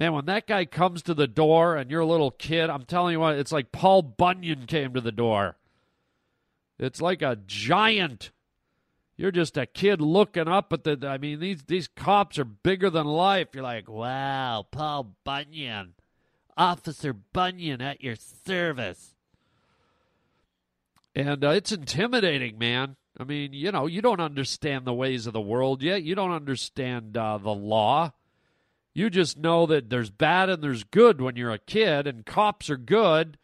Man, 0.00 0.14
when 0.14 0.24
that 0.24 0.46
guy 0.46 0.64
comes 0.64 1.02
to 1.02 1.12
the 1.12 1.26
door 1.26 1.76
and 1.76 1.90
you're 1.90 2.00
a 2.00 2.06
little 2.06 2.30
kid, 2.30 2.70
I'm 2.70 2.86
telling 2.86 3.12
you 3.12 3.20
what, 3.20 3.36
it's 3.36 3.52
like 3.52 3.70
Paul 3.70 4.00
Bunyan 4.00 4.64
came 4.64 4.94
to 4.94 5.00
the 5.02 5.12
door. 5.12 5.58
It's 6.78 7.02
like 7.02 7.20
a 7.20 7.36
giant. 7.46 8.30
You're 9.18 9.30
just 9.30 9.58
a 9.58 9.66
kid 9.66 10.00
looking 10.00 10.48
up 10.48 10.72
at 10.72 10.84
the. 10.84 11.06
I 11.06 11.18
mean, 11.18 11.38
these 11.38 11.64
these 11.64 11.86
cops 11.86 12.38
are 12.38 12.46
bigger 12.46 12.88
than 12.88 13.04
life. 13.06 13.48
You're 13.52 13.62
like, 13.62 13.90
wow, 13.90 14.66
Paul 14.70 15.16
Bunyan, 15.22 15.92
Officer 16.56 17.12
Bunyan 17.12 17.82
at 17.82 18.02
your 18.02 18.16
service. 18.16 19.14
And 21.14 21.44
uh, 21.44 21.50
it's 21.50 21.72
intimidating, 21.72 22.56
man. 22.56 22.96
I 23.18 23.24
mean, 23.24 23.52
you 23.52 23.70
know, 23.70 23.86
you 23.86 24.00
don't 24.00 24.20
understand 24.20 24.86
the 24.86 24.94
ways 24.94 25.26
of 25.26 25.34
the 25.34 25.40
world 25.42 25.82
yet. 25.82 26.02
You 26.02 26.14
don't 26.14 26.32
understand 26.32 27.18
uh, 27.18 27.36
the 27.36 27.52
law. 27.52 28.14
You 28.92 29.10
just 29.10 29.38
know 29.38 29.66
that 29.66 29.88
there's 29.90 30.10
bad 30.10 30.48
and 30.48 30.62
there's 30.62 30.84
good 30.84 31.20
when 31.20 31.36
you're 31.36 31.52
a 31.52 31.58
kid, 31.58 32.06
and 32.06 32.26
cops 32.26 32.68
are 32.70 32.76
good 32.76 33.38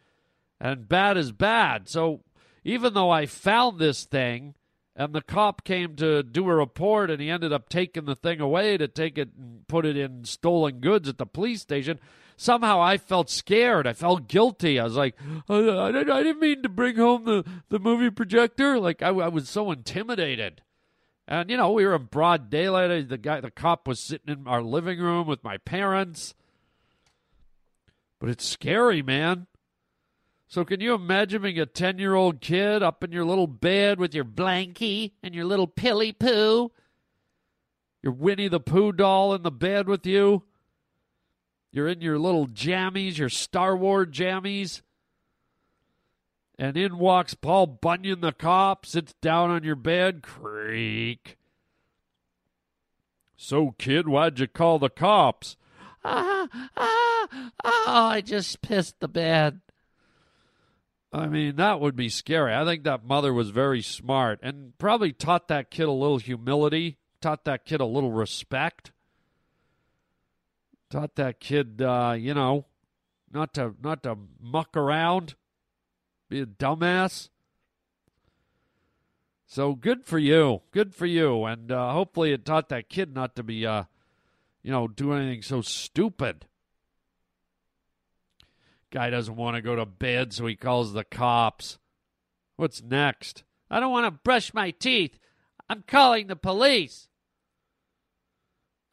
and 0.59 0.87
bad 0.87 1.17
is 1.17 1.31
bad. 1.31 1.87
So 1.87 2.21
even 2.63 2.93
though 2.93 3.09
I 3.09 3.25
found 3.25 3.79
this 3.79 4.05
thing 4.05 4.55
and 4.95 5.13
the 5.13 5.21
cop 5.21 5.63
came 5.63 5.95
to 5.97 6.23
do 6.23 6.49
a 6.49 6.55
report 6.55 7.11
and 7.11 7.21
he 7.21 7.29
ended 7.29 7.53
up 7.53 7.69
taking 7.69 8.05
the 8.05 8.15
thing 8.15 8.41
away 8.41 8.77
to 8.77 8.87
take 8.87 9.17
it 9.17 9.29
and 9.37 9.67
put 9.67 9.85
it 9.85 9.97
in 9.97 10.25
stolen 10.25 10.79
goods 10.79 11.07
at 11.07 11.17
the 11.17 11.25
police 11.25 11.61
station, 11.61 11.99
somehow 12.35 12.81
I 12.81 12.97
felt 12.97 13.29
scared. 13.29 13.85
I 13.85 13.93
felt 13.93 14.27
guilty. 14.27 14.79
I 14.79 14.83
was 14.85 14.95
like, 14.95 15.15
uh, 15.49 15.83
I, 15.83 15.91
didn't 15.91 16.39
mean 16.39 16.63
to 16.63 16.69
bring 16.69 16.95
home 16.95 17.25
the, 17.25 17.45
the 17.69 17.79
movie 17.79 18.09
projector. 18.09 18.79
Like, 18.79 19.01
I, 19.01 19.09
I 19.09 19.27
was 19.27 19.49
so 19.49 19.71
intimidated. 19.71 20.61
And 21.27 21.49
you 21.49 21.57
know, 21.57 21.71
we 21.71 21.85
were 21.85 21.95
in 21.95 22.05
broad 22.05 22.49
daylight. 22.49 23.09
The 23.09 23.17
guy, 23.17 23.41
the 23.41 23.51
cop, 23.51 23.87
was 23.87 23.99
sitting 23.99 24.33
in 24.33 24.47
our 24.47 24.61
living 24.61 24.99
room 24.99 25.27
with 25.27 25.43
my 25.43 25.57
parents. 25.57 26.33
But 28.19 28.29
it's 28.29 28.45
scary, 28.45 29.01
man. 29.01 29.47
So 30.47 30.63
can 30.63 30.79
you 30.79 30.93
imagine 30.93 31.41
being 31.41 31.59
a 31.59 31.65
ten-year-old 31.65 32.39
kid 32.39 32.81
up 32.81 33.03
in 33.03 33.11
your 33.11 33.25
little 33.25 33.47
bed 33.47 33.99
with 33.99 34.15
your 34.15 34.23
blankie 34.23 35.11
and 35.21 35.35
your 35.35 35.43
little 35.43 35.67
pilly 35.67 36.13
poo, 36.13 36.71
your 38.01 38.13
Winnie 38.13 38.47
the 38.47 38.61
Pooh 38.61 38.93
doll 38.93 39.33
in 39.33 39.43
the 39.43 39.51
bed 39.51 39.89
with 39.89 40.05
you? 40.05 40.43
You're 41.73 41.89
in 41.89 41.99
your 41.99 42.17
little 42.17 42.47
jammies, 42.47 43.17
your 43.17 43.27
Star 43.27 43.75
Wars 43.75 44.07
jammies 44.07 44.81
and 46.57 46.75
in 46.75 46.97
walks 46.97 47.33
Paul 47.33 47.67
Bunyan 47.67 48.21
the 48.21 48.31
cop, 48.31 48.85
sits 48.85 49.13
down 49.21 49.49
on 49.49 49.63
your 49.63 49.75
bed, 49.75 50.23
creak. 50.23 51.37
So, 53.35 53.75
kid, 53.77 54.07
why'd 54.07 54.39
you 54.39 54.47
call 54.47 54.79
the 54.79 54.89
cops? 54.89 55.57
Ah, 56.03 56.47
ah, 56.75 57.27
ah, 57.63 58.07
I 58.09 58.21
just 58.21 58.61
pissed 58.61 58.99
the 58.99 59.07
bed. 59.07 59.61
I 61.13 61.27
mean, 61.27 61.55
that 61.57 61.79
would 61.79 61.95
be 61.95 62.09
scary. 62.09 62.53
I 62.53 62.65
think 62.65 62.83
that 62.83 63.05
mother 63.05 63.33
was 63.33 63.51
very 63.51 63.81
smart 63.81 64.39
and 64.41 64.77
probably 64.77 65.13
taught 65.13 65.47
that 65.47 65.69
kid 65.69 65.87
a 65.87 65.91
little 65.91 66.17
humility, 66.17 66.97
taught 67.21 67.45
that 67.45 67.65
kid 67.65 67.79
a 67.79 67.85
little 67.85 68.11
respect, 68.11 68.91
taught 70.89 71.15
that 71.15 71.39
kid, 71.39 71.81
uh, 71.81 72.15
you 72.17 72.33
know, 72.33 72.65
not 73.31 73.53
to 73.53 73.75
not 73.81 74.03
to 74.03 74.17
muck 74.41 74.75
around 74.75 75.35
be 76.29 76.41
a 76.41 76.45
dumbass. 76.45 77.29
So 79.45 79.75
good 79.75 80.05
for 80.05 80.19
you. 80.19 80.61
Good 80.71 80.93
for 80.93 81.05
you. 81.05 81.45
And 81.45 81.71
uh, 81.71 81.93
hopefully 81.93 82.33
it 82.33 82.45
taught 82.45 82.69
that 82.69 82.89
kid 82.89 83.15
not 83.15 83.35
to 83.37 83.43
be, 83.43 83.65
uh, 83.65 83.83
you 84.61 84.71
know, 84.71 84.87
do 84.87 85.13
anything 85.13 85.41
so 85.41 85.61
stupid. 85.61 86.45
Guy 88.91 89.09
doesn't 89.09 89.35
want 89.35 89.55
to 89.55 89.61
go 89.61 89.75
to 89.75 89.85
bed, 89.85 90.33
so 90.33 90.45
he 90.45 90.55
calls 90.55 90.93
the 90.93 91.03
cops. 91.03 91.77
What's 92.57 92.81
next? 92.81 93.43
I 93.69 93.79
don't 93.79 93.91
want 93.91 94.05
to 94.05 94.19
brush 94.23 94.53
my 94.53 94.71
teeth. 94.71 95.17
I'm 95.69 95.83
calling 95.85 96.27
the 96.27 96.35
police. 96.35 97.07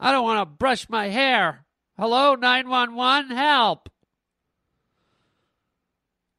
I 0.00 0.12
don't 0.12 0.24
want 0.24 0.40
to 0.40 0.56
brush 0.56 0.88
my 0.88 1.08
hair. 1.08 1.64
Hello, 1.96 2.34
911, 2.34 3.36
help. 3.36 3.88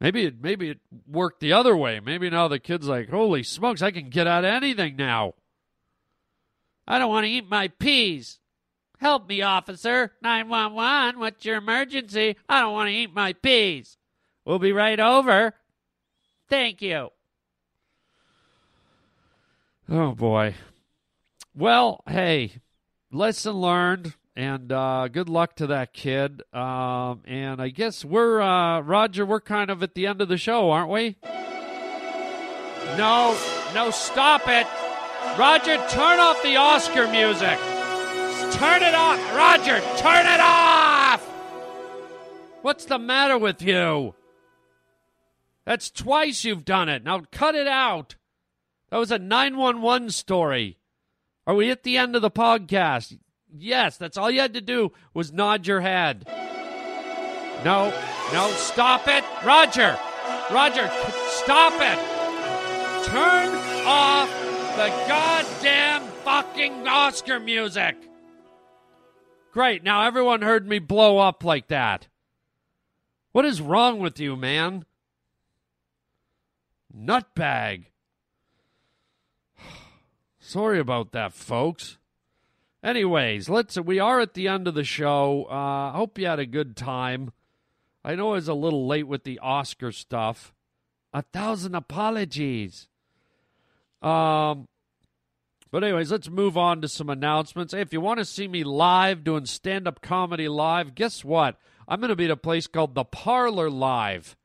Maybe 0.00 0.26
it 0.26 0.42
maybe 0.42 0.70
it 0.70 0.80
worked 1.06 1.40
the 1.40 1.52
other 1.52 1.76
way. 1.76 2.00
Maybe 2.00 2.28
now 2.28 2.48
the 2.48 2.58
kid's 2.58 2.86
like, 2.86 3.08
"Holy 3.08 3.42
smokes, 3.42 3.82
I 3.82 3.90
can 3.90 4.10
get 4.10 4.26
out 4.26 4.44
of 4.44 4.50
anything 4.50 4.96
now." 4.96 5.34
I 6.86 6.98
don't 6.98 7.10
want 7.10 7.24
to 7.24 7.30
eat 7.30 7.48
my 7.48 7.68
peas. 7.68 8.38
Help 8.98 9.28
me, 9.28 9.42
officer. 9.42 10.12
911, 10.22 11.18
what's 11.18 11.44
your 11.44 11.56
emergency? 11.56 12.36
I 12.48 12.60
don't 12.60 12.72
want 12.72 12.88
to 12.88 12.94
eat 12.94 13.12
my 13.12 13.32
peas. 13.32 13.98
We'll 14.44 14.58
be 14.58 14.72
right 14.72 14.98
over. 14.98 15.54
Thank 16.48 16.80
you. 16.80 17.10
Oh 19.88 20.12
boy. 20.12 20.54
Well, 21.54 22.02
hey, 22.06 22.60
lesson 23.10 23.54
learned. 23.54 24.14
And 24.36 24.70
uh, 24.70 25.08
good 25.08 25.30
luck 25.30 25.56
to 25.56 25.68
that 25.68 25.94
kid. 25.94 26.42
Um, 26.52 27.22
and 27.24 27.60
I 27.60 27.70
guess 27.70 28.04
we're, 28.04 28.42
uh, 28.42 28.80
Roger, 28.80 29.24
we're 29.24 29.40
kind 29.40 29.70
of 29.70 29.82
at 29.82 29.94
the 29.94 30.06
end 30.06 30.20
of 30.20 30.28
the 30.28 30.36
show, 30.36 30.70
aren't 30.70 30.90
we? 30.90 31.16
No, 32.98 33.36
no, 33.74 33.90
stop 33.90 34.42
it. 34.46 34.66
Roger, 35.38 35.76
turn 35.88 36.20
off 36.20 36.42
the 36.42 36.56
Oscar 36.56 37.08
music. 37.10 37.58
Turn 38.52 38.82
it 38.82 38.94
off. 38.94 39.34
Roger, 39.34 39.80
turn 39.96 40.26
it 40.26 40.40
off. 40.40 41.26
What's 42.60 42.84
the 42.84 42.98
matter 42.98 43.38
with 43.38 43.62
you? 43.62 44.14
That's 45.64 45.90
twice 45.90 46.44
you've 46.44 46.64
done 46.64 46.88
it. 46.88 47.04
Now 47.04 47.22
cut 47.32 47.54
it 47.54 47.66
out. 47.66 48.16
That 48.90 48.98
was 48.98 49.10
a 49.10 49.18
911 49.18 50.10
story. 50.10 50.78
Are 51.46 51.54
we 51.54 51.70
at 51.70 51.82
the 51.82 51.96
end 51.96 52.16
of 52.16 52.22
the 52.22 52.30
podcast? 52.30 53.18
Yes, 53.58 53.96
that's 53.96 54.16
all 54.16 54.30
you 54.30 54.40
had 54.40 54.54
to 54.54 54.60
do 54.60 54.92
was 55.14 55.32
nod 55.32 55.66
your 55.66 55.80
head. 55.80 56.24
No, 57.64 57.92
no, 58.32 58.48
stop 58.50 59.08
it. 59.08 59.24
Roger, 59.44 59.98
Roger, 60.50 60.90
stop 61.28 61.72
it. 61.80 63.06
Turn 63.06 63.48
off 63.86 64.28
the 64.76 64.88
goddamn 65.08 66.02
fucking 66.24 66.86
Oscar 66.86 67.40
music. 67.40 67.96
Great, 69.52 69.82
now 69.82 70.02
everyone 70.02 70.42
heard 70.42 70.68
me 70.68 70.78
blow 70.78 71.18
up 71.18 71.42
like 71.42 71.68
that. 71.68 72.08
What 73.32 73.44
is 73.44 73.60
wrong 73.60 74.00
with 74.00 74.20
you, 74.20 74.36
man? 74.36 74.84
Nutbag. 76.94 77.86
Sorry 80.38 80.78
about 80.78 81.12
that, 81.12 81.32
folks. 81.32 81.98
Anyways, 82.86 83.48
let's. 83.48 83.76
We 83.76 83.98
are 83.98 84.20
at 84.20 84.34
the 84.34 84.46
end 84.46 84.68
of 84.68 84.74
the 84.74 84.84
show. 84.84 85.48
I 85.50 85.88
uh, 85.88 85.92
hope 85.96 86.20
you 86.20 86.26
had 86.26 86.38
a 86.38 86.46
good 86.46 86.76
time. 86.76 87.32
I 88.04 88.14
know 88.14 88.28
I 88.28 88.34
was 88.34 88.46
a 88.46 88.54
little 88.54 88.86
late 88.86 89.08
with 89.08 89.24
the 89.24 89.40
Oscar 89.40 89.90
stuff. 89.90 90.54
A 91.12 91.22
thousand 91.22 91.74
apologies. 91.74 92.86
Um, 94.00 94.68
but 95.72 95.82
anyways, 95.82 96.12
let's 96.12 96.30
move 96.30 96.56
on 96.56 96.80
to 96.80 96.86
some 96.86 97.10
announcements. 97.10 97.74
Hey, 97.74 97.80
if 97.80 97.92
you 97.92 98.00
want 98.00 98.20
to 98.20 98.24
see 98.24 98.46
me 98.46 98.62
live 98.62 99.24
doing 99.24 99.46
stand-up 99.46 100.00
comedy 100.00 100.46
live, 100.46 100.94
guess 100.94 101.24
what? 101.24 101.58
I'm 101.88 101.98
going 101.98 102.10
to 102.10 102.16
be 102.16 102.26
at 102.26 102.30
a 102.30 102.36
place 102.36 102.68
called 102.68 102.94
the 102.94 103.04
Parlor 103.04 103.68
Live 103.68 104.36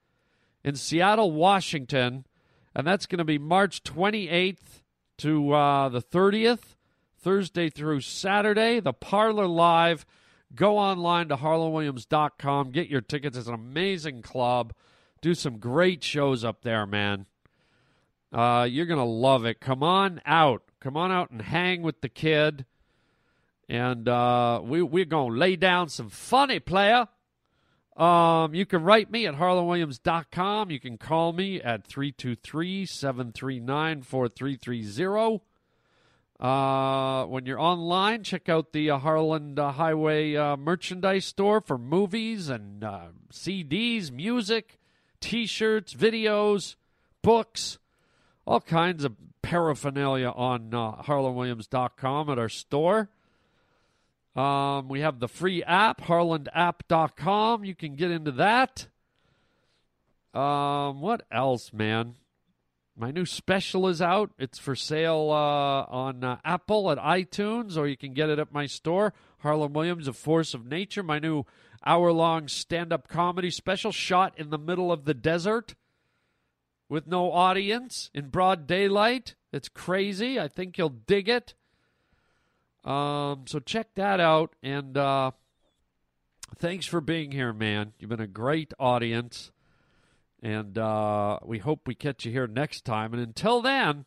in 0.64 0.76
Seattle, 0.76 1.32
Washington, 1.32 2.26
and 2.74 2.88
that's 2.88 3.06
going 3.06 3.20
to 3.20 3.24
be 3.24 3.38
March 3.38 3.84
28th 3.84 4.82
to 5.20 5.54
uh, 5.54 5.90
the 5.90 6.02
30th. 6.02 6.76
Thursday 7.22 7.70
through 7.70 8.02
Saturday. 8.02 8.80
The 8.80 8.94
Parlor 8.94 9.48
Live. 9.48 10.06
Go 10.54 10.78
online 10.78 11.30
to 11.30 11.38
harlandwilliams.com. 11.38 12.72
Get 12.72 12.90
your 12.90 13.02
tickets. 13.02 13.38
It's 13.38 13.48
an 13.48 13.54
amazing 13.54 14.22
club. 14.22 14.74
Do 15.22 15.34
some 15.34 15.60
great 15.60 16.04
shows 16.04 16.44
up 16.44 16.64
there, 16.64 16.86
man. 16.86 17.28
Uh, 18.34 18.68
you're 18.70 18.86
gonna 18.86 19.06
love 19.06 19.46
it. 19.46 19.60
Come 19.60 19.84
on 19.84 20.22
out. 20.26 20.64
Come 20.80 20.98
on 20.98 21.12
out 21.12 21.32
and 21.32 21.42
hang 21.42 21.82
with 21.82 22.02
the 22.02 22.10
kid. 22.10 22.66
And 23.70 24.08
uh, 24.10 24.62
we 24.64 24.82
we're 24.82 25.06
gonna 25.06 25.36
lay 25.36 25.56
down 25.56 25.90
some 25.90 26.10
funny 26.10 26.60
player. 26.60 27.08
Um, 27.96 28.56
you 28.56 28.66
can 28.66 28.84
write 28.84 29.12
me 29.12 29.28
at 29.28 29.36
harlandwilliams.com. 29.36 30.72
You 30.72 30.80
can 30.80 30.98
call 30.98 31.34
me 31.34 31.62
at 31.62 31.86
323 31.86 32.86
739 32.86 34.02
4330. 34.02 35.42
Uh, 36.42 37.24
when 37.26 37.46
you're 37.46 37.60
online, 37.60 38.24
check 38.24 38.50
out 38.50 38.74
the 38.74 38.90
uh, 38.90 38.98
Harland 38.98 39.60
uh, 39.60 39.72
Highway 39.74 40.36
uh, 40.36 40.58
merchandise 40.58 41.26
store 41.26 41.62
for 41.62 41.78
movies 41.78 42.50
and 42.50 42.84
uh, 42.84 43.10
CDs, 43.32 44.12
music, 44.12 44.80
t 45.20 45.46
shirts, 45.46 45.94
videos, 45.94 46.76
books, 47.22 47.78
all 48.48 48.60
kinds 48.60 49.04
of 49.04 49.16
paraphernalia 49.44 50.30
on 50.30 50.72
harlandwilliams.com 50.72 52.30
at 52.32 52.40
our 52.40 52.50
store. 52.50 53.10
Um, 54.36 54.88
we 54.88 55.02
have 55.02 55.20
the 55.20 55.28
free 55.28 55.62
app, 55.62 56.02
harlandapp.com. 56.02 57.66
You 57.66 57.76
can 57.76 57.96
get 57.96 58.10
into 58.10 58.32
that. 58.32 58.88
Um, 60.34 61.02
what 61.02 61.24
else, 61.32 61.72
man? 61.72 62.16
My 63.02 63.10
new 63.10 63.26
special 63.26 63.88
is 63.88 64.00
out. 64.00 64.30
It's 64.38 64.60
for 64.60 64.76
sale 64.76 65.32
uh, 65.32 65.92
on 65.92 66.24
uh, 66.24 66.38
Apple 66.46 66.92
at 66.92 67.00
iTunes, 67.00 67.76
or 67.76 67.88
you 67.88 67.98
can 67.98 68.14
get 68.14 68.30
it 68.30 68.38
at 68.38 68.54
my 68.54 68.68
store, 68.68 69.12
Harland 69.40 69.74
Williams, 69.74 70.08
A 70.08 70.14
Force 70.14 70.54
of 70.54 70.68
Nature. 70.68 71.02
My 71.02 71.18
new 71.18 71.46
hour 71.84 72.12
long 72.12 72.48
stand 72.48 72.94
up 72.94 73.08
comedy 73.08 73.50
special 73.50 73.92
shot 73.92 74.38
in 74.38 74.52
the 74.52 74.60
middle 74.60 74.92
of 74.92 75.06
the 75.06 75.16
desert 75.16 75.74
with 76.90 77.08
no 77.08 77.32
audience 77.32 78.12
in 78.14 78.28
broad 78.28 78.68
daylight. 78.68 79.34
It's 79.52 79.68
crazy. 79.68 80.40
I 80.40 80.48
think 80.48 80.78
you'll 80.78 80.90
dig 80.90 81.28
it. 81.28 81.56
Um, 82.84 83.46
so 83.48 83.58
check 83.58 83.96
that 83.96 84.20
out. 84.20 84.54
And 84.62 84.96
uh, 84.96 85.32
thanks 86.56 86.86
for 86.86 87.02
being 87.02 87.32
here, 87.32 87.52
man. 87.52 87.94
You've 87.98 88.12
been 88.12 88.20
a 88.20 88.28
great 88.28 88.76
audience. 88.78 89.51
And 90.42 90.78
uh, 90.78 91.40
we 91.44 91.60
hope 91.60 91.88
we 91.88 91.96
catch 91.96 92.26
you 92.26 92.32
here 92.32 92.48
next 92.48 92.84
time. 92.84 93.14
And 93.14 93.22
until 93.22 93.62
then, 93.62 94.06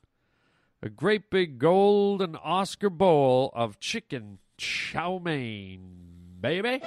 a 0.83 0.89
great 0.89 1.31
big 1.31 1.59
golden 1.59 2.37
Oscar 2.37 2.91
bowl 2.91 3.53
of 3.55 3.79
chicken 3.79 4.39
chow 4.59 5.19
mein, 5.19 5.81
baby. 6.41 6.83